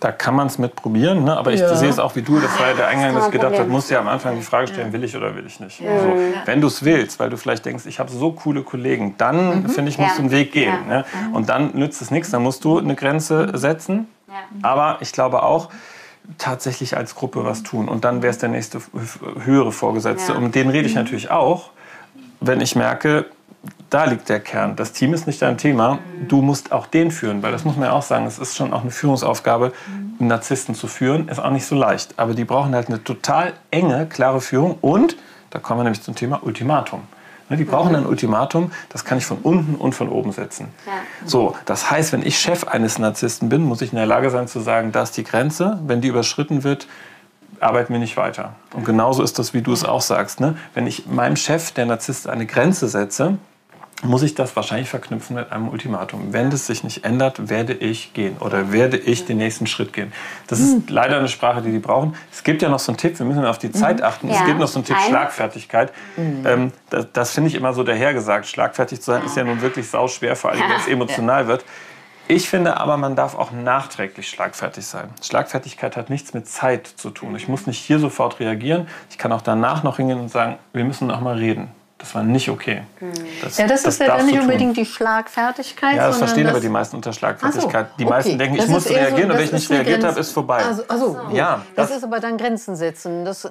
Da 0.00 0.12
kann 0.12 0.34
man 0.34 0.46
es 0.46 0.56
mit 0.58 0.76
probieren, 0.76 1.24
ne? 1.24 1.36
aber 1.36 1.52
ich 1.52 1.60
Ja. 1.60 1.74
sehe 1.76 1.90
es 1.90 1.98
auch 1.98 2.16
wie 2.16 2.22
du. 2.22 2.40
Das 2.40 2.58
war 2.58 2.68
ja 2.68 2.74
der 2.74 2.88
Eingang, 2.88 3.14
dass 3.14 3.26
ich 3.26 3.32
gedacht 3.32 3.48
habe, 3.48 3.56
Problem. 3.56 3.72
musst 3.72 3.90
ja 3.90 4.00
am 4.00 4.08
Anfang 4.08 4.34
die 4.36 4.42
Frage 4.42 4.66
stellen, 4.68 4.94
will 4.94 5.04
ich 5.04 5.14
oder 5.14 5.36
will 5.36 5.44
ich 5.46 5.60
nicht. 5.60 5.76
So, 5.78 6.14
wenn 6.46 6.60
du 6.62 6.68
es 6.68 6.82
willst, 6.84 7.20
weil 7.20 7.28
du 7.28 7.36
vielleicht 7.36 7.66
denkst, 7.66 7.84
ich 7.86 7.98
habe 8.00 8.10
so 8.10 8.32
coole 8.32 8.62
Kollegen, 8.62 9.14
dann 9.18 9.68
finde 9.68 9.90
ich, 9.90 9.98
musst 9.98 10.12
Ja. 10.12 10.16
du 10.16 10.22
einen 10.22 10.30
Weg 10.30 10.52
gehen. 10.52 10.72
Ja. 10.88 10.96
Ne? 10.96 11.04
Und 11.34 11.50
dann 11.50 11.72
nützt 11.74 12.00
es 12.00 12.10
nichts, 12.10 12.30
dann 12.30 12.42
musst 12.42 12.64
du 12.64 12.78
eine 12.78 12.94
Grenze 12.94 13.50
setzen. 13.58 14.08
Aber 14.62 14.96
ich 15.00 15.12
glaube 15.12 15.42
auch, 15.42 15.68
tatsächlich 16.38 16.96
als 16.96 17.14
Gruppe 17.14 17.44
was 17.44 17.62
tun. 17.62 17.88
Und 17.88 18.04
dann 18.04 18.22
wäre 18.22 18.30
es 18.30 18.38
der 18.38 18.48
nächste 18.48 18.78
höhere 19.44 19.72
Vorgesetzte. 19.72 20.32
Ja. 20.32 20.38
Und 20.38 20.54
den 20.54 20.70
rede 20.70 20.86
ich 20.86 20.94
natürlich 20.94 21.30
auch, 21.30 21.70
wenn 22.40 22.60
ich 22.60 22.74
merke, 22.76 23.26
da 23.90 24.04
liegt 24.04 24.28
der 24.28 24.40
Kern. 24.40 24.76
Das 24.76 24.92
Team 24.92 25.12
ist 25.12 25.26
nicht 25.26 25.42
dein 25.42 25.58
Thema. 25.58 25.98
Du 26.28 26.42
musst 26.42 26.72
auch 26.72 26.86
den 26.86 27.10
führen, 27.10 27.42
weil 27.42 27.52
das 27.52 27.64
muss 27.64 27.76
man 27.76 27.88
ja 27.88 27.92
auch 27.92 28.02
sagen. 28.02 28.24
Es 28.26 28.38
ist 28.38 28.56
schon 28.56 28.72
auch 28.72 28.82
eine 28.82 28.92
Führungsaufgabe, 28.92 29.72
einen 30.18 30.28
Narzissten 30.28 30.74
zu 30.74 30.86
führen. 30.86 31.28
Ist 31.28 31.40
auch 31.40 31.50
nicht 31.50 31.66
so 31.66 31.74
leicht. 31.74 32.14
Aber 32.16 32.34
die 32.34 32.44
brauchen 32.44 32.74
halt 32.74 32.88
eine 32.88 33.02
total 33.02 33.52
enge, 33.70 34.06
klare 34.06 34.40
Führung. 34.40 34.78
Und 34.80 35.16
da 35.50 35.58
kommen 35.58 35.80
wir 35.80 35.84
nämlich 35.84 36.02
zum 36.02 36.14
Thema 36.14 36.40
Ultimatum. 36.42 37.02
Ne, 37.48 37.56
Die 37.56 37.64
brauchen 37.64 37.96
ein 37.96 38.06
Ultimatum, 38.06 38.70
das 38.90 39.04
kann 39.04 39.18
ich 39.18 39.26
von 39.26 39.38
unten 39.38 39.74
und 39.74 39.92
von 39.92 40.08
oben 40.08 40.30
setzen. 40.30 40.68
Ja. 40.86 40.92
So, 41.26 41.56
das 41.66 41.90
heißt, 41.90 42.12
wenn 42.12 42.22
ich 42.22 42.38
Chef 42.38 42.64
eines 42.68 42.98
Narzissten 42.98 43.48
bin, 43.48 43.62
muss 43.62 43.82
ich 43.82 43.90
in 43.90 43.96
der 43.96 44.06
Lage 44.06 44.30
sein 44.30 44.46
zu 44.46 44.60
sagen, 44.60 44.92
da 44.92 45.02
ist 45.02 45.16
die 45.16 45.24
Grenze. 45.24 45.80
Wenn 45.84 46.00
die 46.00 46.08
überschritten 46.08 46.62
wird, 46.62 46.86
arbeiten 47.58 47.92
wir 47.92 47.98
nicht 47.98 48.16
weiter. 48.16 48.54
Und 48.72 48.84
genauso 48.84 49.24
ist 49.24 49.38
das, 49.40 49.52
wie 49.52 49.62
du 49.62 49.72
es 49.72 49.84
auch 49.84 50.00
sagst. 50.00 50.38
Ne? 50.38 50.56
Wenn 50.74 50.86
ich 50.86 51.06
meinem 51.06 51.34
Chef, 51.34 51.72
der 51.72 51.86
Narzisst, 51.86 52.28
eine 52.28 52.46
Grenze 52.46 52.88
setze, 52.88 53.36
muss 54.02 54.22
ich 54.22 54.34
das 54.34 54.56
wahrscheinlich 54.56 54.88
verknüpfen 54.88 55.36
mit 55.36 55.52
einem 55.52 55.68
Ultimatum. 55.68 56.32
Wenn 56.32 56.48
das 56.50 56.66
sich 56.66 56.84
nicht 56.84 57.04
ändert, 57.04 57.50
werde 57.50 57.74
ich 57.74 58.14
gehen 58.14 58.36
oder 58.38 58.72
werde 58.72 58.96
ich 58.96 59.26
den 59.26 59.36
nächsten 59.38 59.66
Schritt 59.66 59.92
gehen. 59.92 60.12
Das 60.46 60.58
ist 60.58 60.88
leider 60.88 61.18
eine 61.18 61.28
Sprache, 61.28 61.60
die 61.60 61.70
die 61.70 61.78
brauchen. 61.80 62.14
Es 62.32 62.42
gibt 62.42 62.62
ja 62.62 62.68
noch 62.70 62.78
so 62.78 62.92
einen 62.92 62.96
Tipp, 62.96 63.18
wir 63.18 63.26
müssen 63.26 63.44
auf 63.44 63.58
die 63.58 63.70
Zeit 63.72 64.02
achten. 64.02 64.28
Es 64.30 64.38
Ja. 64.38 64.46
gibt 64.46 64.58
noch 64.58 64.68
so 64.68 64.78
einen 64.78 64.86
Tipp 64.86 64.96
Schlagfertigkeit. 65.06 65.92
Ähm, 66.16 66.72
das 66.88 67.06
das 67.12 67.32
finde 67.32 67.48
ich 67.48 67.54
immer 67.54 67.72
so 67.74 67.82
dahergesagt. 67.82 68.46
Schlagfertig 68.46 69.00
zu 69.02 69.10
sein 69.10 69.24
ist 69.24 69.36
ja 69.36 69.44
nun 69.44 69.60
wirklich 69.60 69.88
sauschwer, 69.88 70.34
vor 70.34 70.50
allem 70.50 70.60
wenn 70.60 70.76
es 70.78 70.86
emotional 70.88 71.46
wird. 71.46 71.64
Ich 72.26 72.48
finde 72.48 72.76
aber, 72.78 72.96
man 72.96 73.16
darf 73.16 73.34
auch 73.36 73.50
nachträglich 73.50 74.28
schlagfertig 74.30 74.86
sein. 74.86 75.08
Schlagfertigkeit 75.20 75.96
hat 75.96 76.10
nichts 76.10 76.32
mit 76.32 76.46
Zeit 76.48 76.86
zu 76.86 77.10
tun. 77.10 77.34
Ich 77.34 77.48
muss 77.48 77.66
nicht 77.66 77.78
hier 77.80 77.98
sofort 77.98 78.38
reagieren. 78.38 78.86
Ich 79.10 79.18
kann 79.18 79.32
auch 79.32 79.42
danach 79.42 79.82
noch 79.82 79.96
hingehen 79.96 80.20
und 80.20 80.28
sagen, 80.30 80.56
wir 80.72 80.84
müssen 80.84 81.08
noch 81.08 81.20
mal 81.20 81.36
reden. 81.36 81.72
Das 82.00 82.14
war 82.14 82.22
nicht 82.22 82.48
okay. 82.48 82.82
Das, 83.42 83.58
Ja, 83.58 83.66
das, 83.66 83.84
ist 83.84 84.00
ja 84.00 84.06
dann 84.16 84.24
nicht 84.24 84.40
unbedingt 84.40 84.74
die 84.76 84.86
Schlagfertigkeit. 84.86 85.96
Ja, 85.96 86.06
das 86.08 86.16
verstehen 86.16 86.44
das, 86.44 86.52
aber 86.54 86.60
die 86.60 86.70
meisten 86.70 86.96
unter 86.96 87.12
Schlagfertigkeit. 87.12 87.88
So, 87.90 87.94
die 87.98 88.04
meisten 88.06 88.30
okay. 88.30 88.38
denken, 88.38 88.54
ich 88.54 88.60
Das 88.62 88.70
muss 88.70 88.86
ist 88.86 88.90
eher 88.92 88.96
so- 88.96 89.04
reagieren 89.08 89.30
und 89.30 89.36
wenn 89.36 89.50
das 89.50 89.62
ich 89.62 89.68
nicht 89.68 89.70
reagiert 89.70 90.04
habe, 90.04 90.18
ist 90.20 90.32
vorbei. 90.32 90.64
Also, 90.64 90.82
also 90.88 91.20
Ja, 91.32 91.60
das, 91.76 91.88
das- 91.88 91.98
ist 91.98 92.04
aber 92.04 92.18
dann 92.20 92.38
Grenzen 92.38 92.74
setzen. 92.74 93.26
Das 93.26 93.46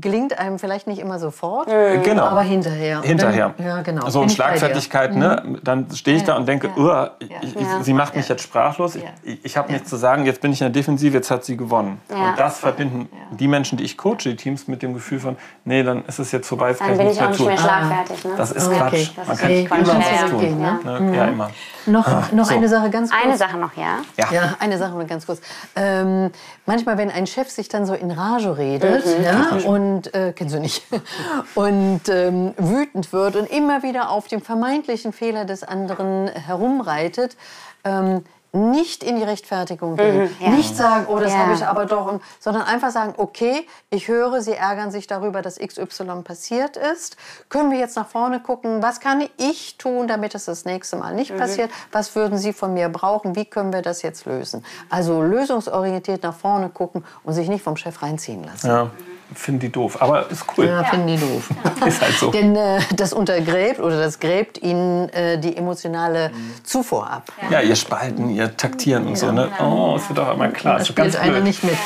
gelingt 0.00 0.38
einem 0.38 0.58
vielleicht 0.58 0.86
nicht 0.86 0.98
immer 0.98 1.18
sofort, 1.18 1.68
Genau. 2.02 2.22
aber 2.24 2.40
hinterher. 2.42 3.02
Hinterher. 3.02 3.52
Dann, 3.56 3.66
ja, 3.66 3.82
genau. 3.82 4.08
So, 4.08 4.22
dir. 4.22 4.30
Schlagfertigkeit, 4.30 5.14
ne? 5.14 5.58
dann 5.62 5.86
stehe 5.94 6.16
ich 6.16 6.24
da 6.24 6.36
und 6.36 6.48
denke, 6.48 6.70
"Uah, 6.76 7.12
ich, 7.18 7.30
ich, 7.42 7.54
Ja. 7.54 7.82
sie 7.82 7.92
macht 7.92 8.16
mich 8.16 8.26
Ja. 8.28 8.34
jetzt 8.34 8.42
sprachlos, 8.44 8.96
ich, 8.96 9.02
Ja. 9.02 9.08
ich, 9.22 9.44
ich 9.44 9.56
habe 9.58 9.70
nichts 9.70 9.90
zu 9.90 9.96
sagen, 9.96 10.24
jetzt 10.24 10.40
bin 10.40 10.52
ich 10.52 10.60
in 10.62 10.66
der 10.66 10.72
Defensive, 10.72 11.14
jetzt 11.14 11.30
hat 11.30 11.44
sie 11.44 11.56
gewonnen. 11.56 12.00
Ja. 12.10 12.30
Und 12.30 12.38
das 12.38 12.58
verbinden 12.60 13.08
die 13.32 13.46
Menschen, 13.46 13.76
die 13.76 13.84
ich 13.84 13.98
coache, 13.98 14.16
die 14.24 14.36
Teams, 14.36 14.68
mit 14.68 14.82
dem 14.82 14.94
Gefühl 14.94 15.20
von, 15.20 15.36
nee, 15.64 15.82
dann 15.82 16.04
ist 16.06 16.18
es 16.18 16.32
jetzt 16.32 16.48
vorbei, 16.48 16.70
jetzt 16.70 16.80
Dann 16.80 16.88
kann 16.88 16.98
bin 16.98 17.08
ich 17.08 17.20
auch 17.20 17.28
nichts 17.28 17.38
nicht 17.40 17.46
mehr 17.48 17.56
tun. 17.58 17.64
schlagfertig. 17.66 18.24
Ne? 18.24 18.30
Das 18.38 18.50
ist 18.52 18.66
Okay. 18.66 18.78
Quatsch. 18.78 19.10
Das 19.16 19.26
Man 19.26 19.34
ist 19.36 19.40
kann 19.42 19.50
Nee, 19.50 19.64
Quatsch. 19.64 19.78
immer 19.80 19.88
was 19.98 20.20
Ja, 20.20 20.28
tun. 20.28 20.60
ja. 20.84 20.98
Ne? 21.00 21.16
Ja, 21.16 21.24
immer. 21.26 21.50
Noch, 21.86 22.32
noch 22.32 22.44
so. 22.46 22.54
eine 22.54 22.68
Sache 22.68 22.88
ganz 22.88 23.10
kurz. 23.10 23.22
Eine 23.22 23.36
Sache 23.36 23.58
noch, 23.58 23.76
ja? 23.76 23.98
Ja. 24.16 24.26
Ja, 24.32 24.54
eine 24.60 24.78
Sache 24.78 24.92
nur 24.92 25.04
ganz 25.04 25.26
kurz. 25.26 25.42
Ähm, 25.76 26.30
manchmal, 26.64 26.96
wenn 26.96 27.10
ein 27.10 27.26
Chef 27.26 27.50
sich 27.50 27.68
dann 27.68 27.84
so 27.84 27.92
in 27.92 28.10
Rage 28.10 28.56
redet 28.56 29.04
Mhm. 29.04 29.22
ja, 29.24 29.58
und 29.74 30.14
äh, 30.14 30.32
kennst 30.34 30.54
du 30.54 30.60
nicht 30.60 30.82
und 31.54 32.02
ähm, 32.08 32.54
wütend 32.56 33.12
wird 33.12 33.36
und 33.36 33.46
immer 33.50 33.82
wieder 33.82 34.10
auf 34.10 34.28
dem 34.28 34.40
vermeintlichen 34.40 35.12
Fehler 35.12 35.44
des 35.44 35.62
anderen 35.64 36.28
herumreitet, 36.28 37.36
ähm, 37.84 38.24
nicht 38.56 39.02
in 39.02 39.16
die 39.16 39.24
Rechtfertigung 39.24 39.96
gehen, 39.96 40.30
ja. 40.38 40.48
nicht 40.50 40.76
sagen, 40.76 41.06
oh, 41.08 41.18
das 41.18 41.32
Ja. 41.32 41.38
habe 41.38 41.54
ich 41.54 41.66
aber 41.66 41.86
doch, 41.86 42.06
und- 42.06 42.22
sondern 42.38 42.62
einfach 42.62 42.92
sagen, 42.92 43.14
okay, 43.16 43.66
ich 43.90 44.06
höre, 44.06 44.40
Sie 44.42 44.52
ärgern 44.52 44.92
sich 44.92 45.08
darüber, 45.08 45.42
dass 45.42 45.58
XY 45.58 46.22
passiert 46.22 46.76
ist. 46.76 47.16
Können 47.48 47.72
wir 47.72 47.80
jetzt 47.80 47.96
nach 47.96 48.06
vorne 48.06 48.38
gucken, 48.38 48.80
was 48.80 49.00
kann 49.00 49.24
ich 49.38 49.76
tun, 49.76 50.06
damit 50.06 50.36
es 50.36 50.44
das 50.44 50.64
nächste 50.66 50.94
Mal 50.94 51.16
nicht 51.16 51.36
passiert? 51.36 51.68
Was 51.90 52.14
würden 52.14 52.38
Sie 52.38 52.52
von 52.52 52.74
mir 52.74 52.88
brauchen? 52.90 53.34
Wie 53.34 53.44
können 53.44 53.72
wir 53.72 53.82
das 53.82 54.02
jetzt 54.02 54.24
lösen? 54.24 54.64
Also 54.88 55.20
lösungsorientiert 55.20 56.22
nach 56.22 56.36
vorne 56.36 56.68
gucken 56.68 57.04
und 57.24 57.32
sich 57.32 57.48
nicht 57.48 57.64
vom 57.64 57.76
Chef 57.76 58.02
reinziehen 58.02 58.44
lassen. 58.44 58.68
Ja, 58.68 58.90
finden 59.34 59.60
die 59.60 59.72
doof. 59.72 60.00
Aber 60.00 60.30
ist 60.30 60.44
cool. 60.56 60.66
Ja, 60.66 60.84
finden 60.84 61.06
die 61.06 61.16
doof. 61.16 61.50
Ist 61.86 62.00
halt 62.00 62.14
so. 62.14 62.30
Denn 62.30 62.54
äh, 62.56 62.80
das 62.94 63.12
untergräbt 63.12 63.80
oder 63.80 63.98
das 63.98 64.20
gräbt 64.20 64.58
ihnen 64.58 65.08
äh, 65.10 65.38
die 65.38 65.56
emotionale 65.56 66.30
Zufuhr 66.62 67.08
ab. 67.08 67.32
Ja, 67.50 67.60
ihr 67.60 67.76
Spalten, 67.76 68.30
ihr 68.30 68.56
Taktieren 68.56 69.06
und 69.06 69.16
so. 69.16 69.32
Ne? 69.32 69.50
Oh, 69.60 69.94
es 69.96 70.08
wird 70.08 70.18
auch 70.20 70.34
immer 70.34 70.48
klar. 70.48 70.74
Da 70.74 70.80
ist 70.80 70.88
so 70.88 70.94
ganz 70.94 71.14
spielt 71.14 71.28
einer 71.28 71.40
nicht 71.40 71.64
mit. 71.64 71.76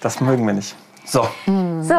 Das 0.00 0.20
mögen 0.20 0.46
wir 0.46 0.54
nicht. 0.54 0.74
So. 1.04 1.28
So, 1.46 1.94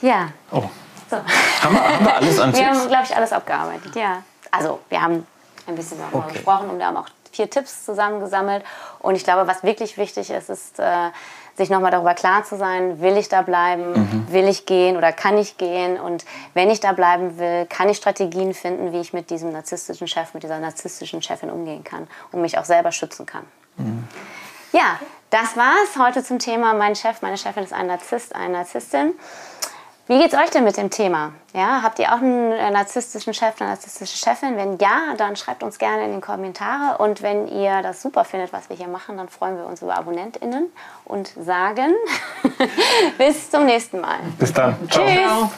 ja. 0.00 0.28
Oh. 0.50 0.64
So. 1.10 1.16
Haben, 1.62 1.74
wir, 1.74 1.82
haben 1.82 2.04
wir 2.04 2.16
alles 2.16 2.40
an 2.40 2.54
Wir 2.54 2.66
haben, 2.66 2.88
glaube 2.88 3.04
ich, 3.04 3.16
alles 3.16 3.32
abgearbeitet, 3.32 3.94
ja. 3.94 4.22
Also, 4.50 4.80
wir 4.88 5.02
haben 5.02 5.26
ein 5.66 5.74
bisschen 5.74 5.98
darüber 5.98 6.26
Okay. 6.26 6.34
gesprochen 6.34 6.70
und 6.70 6.78
wir 6.78 6.86
haben 6.86 6.96
auch 6.96 7.08
vier 7.32 7.50
Tipps 7.50 7.84
zusammengesammelt. 7.84 8.64
Und 9.00 9.16
ich 9.16 9.24
glaube, 9.24 9.46
was 9.46 9.62
wirklich 9.62 9.96
wichtig 9.98 10.30
ist, 10.30 10.50
ist, 10.50 10.78
äh, 10.78 11.10
sich 11.56 11.68
nochmal 11.68 11.90
darüber 11.90 12.14
klar 12.14 12.44
zu 12.44 12.56
sein, 12.56 13.00
will 13.02 13.16
ich 13.16 13.28
da 13.28 13.42
bleiben, 13.42 13.92
Mhm. 13.92 14.32
will 14.32 14.48
ich 14.48 14.64
gehen 14.64 14.96
oder 14.96 15.12
kann 15.12 15.36
ich 15.36 15.58
gehen? 15.58 16.00
Und 16.00 16.24
wenn 16.54 16.70
ich 16.70 16.80
da 16.80 16.92
bleiben 16.92 17.38
will, 17.38 17.66
kann 17.66 17.88
ich 17.90 17.98
Strategien 17.98 18.54
finden, 18.54 18.92
wie 18.92 19.00
ich 19.00 19.12
mit 19.12 19.28
diesem 19.28 19.52
narzisstischen 19.52 20.08
Chef, 20.08 20.32
mit 20.32 20.42
dieser 20.44 20.58
narzisstischen 20.58 21.20
Chefin 21.20 21.50
umgehen 21.50 21.84
kann 21.84 22.08
und 22.32 22.40
mich 22.40 22.56
auch 22.56 22.64
selber 22.64 22.90
schützen 22.90 23.26
kann. 23.26 23.44
Mhm. 23.76 24.08
Ja, 24.72 24.98
das 25.28 25.56
war's 25.56 25.98
heute 25.98 26.24
zum 26.24 26.38
Thema 26.38 26.72
Mein 26.72 26.96
Chef, 26.96 27.20
meine 27.20 27.36
Chefin 27.36 27.64
ist 27.64 27.74
ein 27.74 27.86
Narzisst, 27.86 28.34
eine 28.34 28.54
Narzisstin. 28.54 29.12
Wie 30.08 30.18
geht's 30.18 30.34
euch 30.34 30.50
denn 30.50 30.64
mit 30.64 30.76
dem 30.76 30.90
Thema? 30.90 31.32
Ja, 31.54 31.80
habt 31.82 31.98
ihr 32.00 32.12
auch 32.12 32.20
einen 32.20 32.50
äh, 32.50 32.70
narzisstischen 32.70 33.34
Chef, 33.34 33.60
eine 33.60 33.70
narzisstische 33.70 34.16
Chefin? 34.16 34.56
Wenn 34.56 34.78
ja, 34.78 35.14
dann 35.16 35.36
schreibt 35.36 35.62
uns 35.62 35.78
gerne 35.78 36.04
in 36.04 36.14
die 36.14 36.20
Kommentare. 36.20 36.98
Und 36.98 37.22
wenn 37.22 37.46
ihr 37.46 37.82
das 37.82 38.02
super 38.02 38.24
findet, 38.24 38.52
was 38.52 38.68
wir 38.68 38.76
hier 38.76 38.88
machen, 38.88 39.16
dann 39.16 39.28
freuen 39.28 39.56
wir 39.56 39.64
uns 39.64 39.80
über 39.80 39.96
AbonnentInnen 39.96 40.72
und 41.04 41.28
sagen 41.38 41.94
bis 43.18 43.50
zum 43.50 43.64
nächsten 43.64 44.00
Mal. 44.00 44.18
Bis 44.38 44.52
dann. 44.52 44.76
Ciao. 44.90 45.06
Tschüss! 45.06 45.50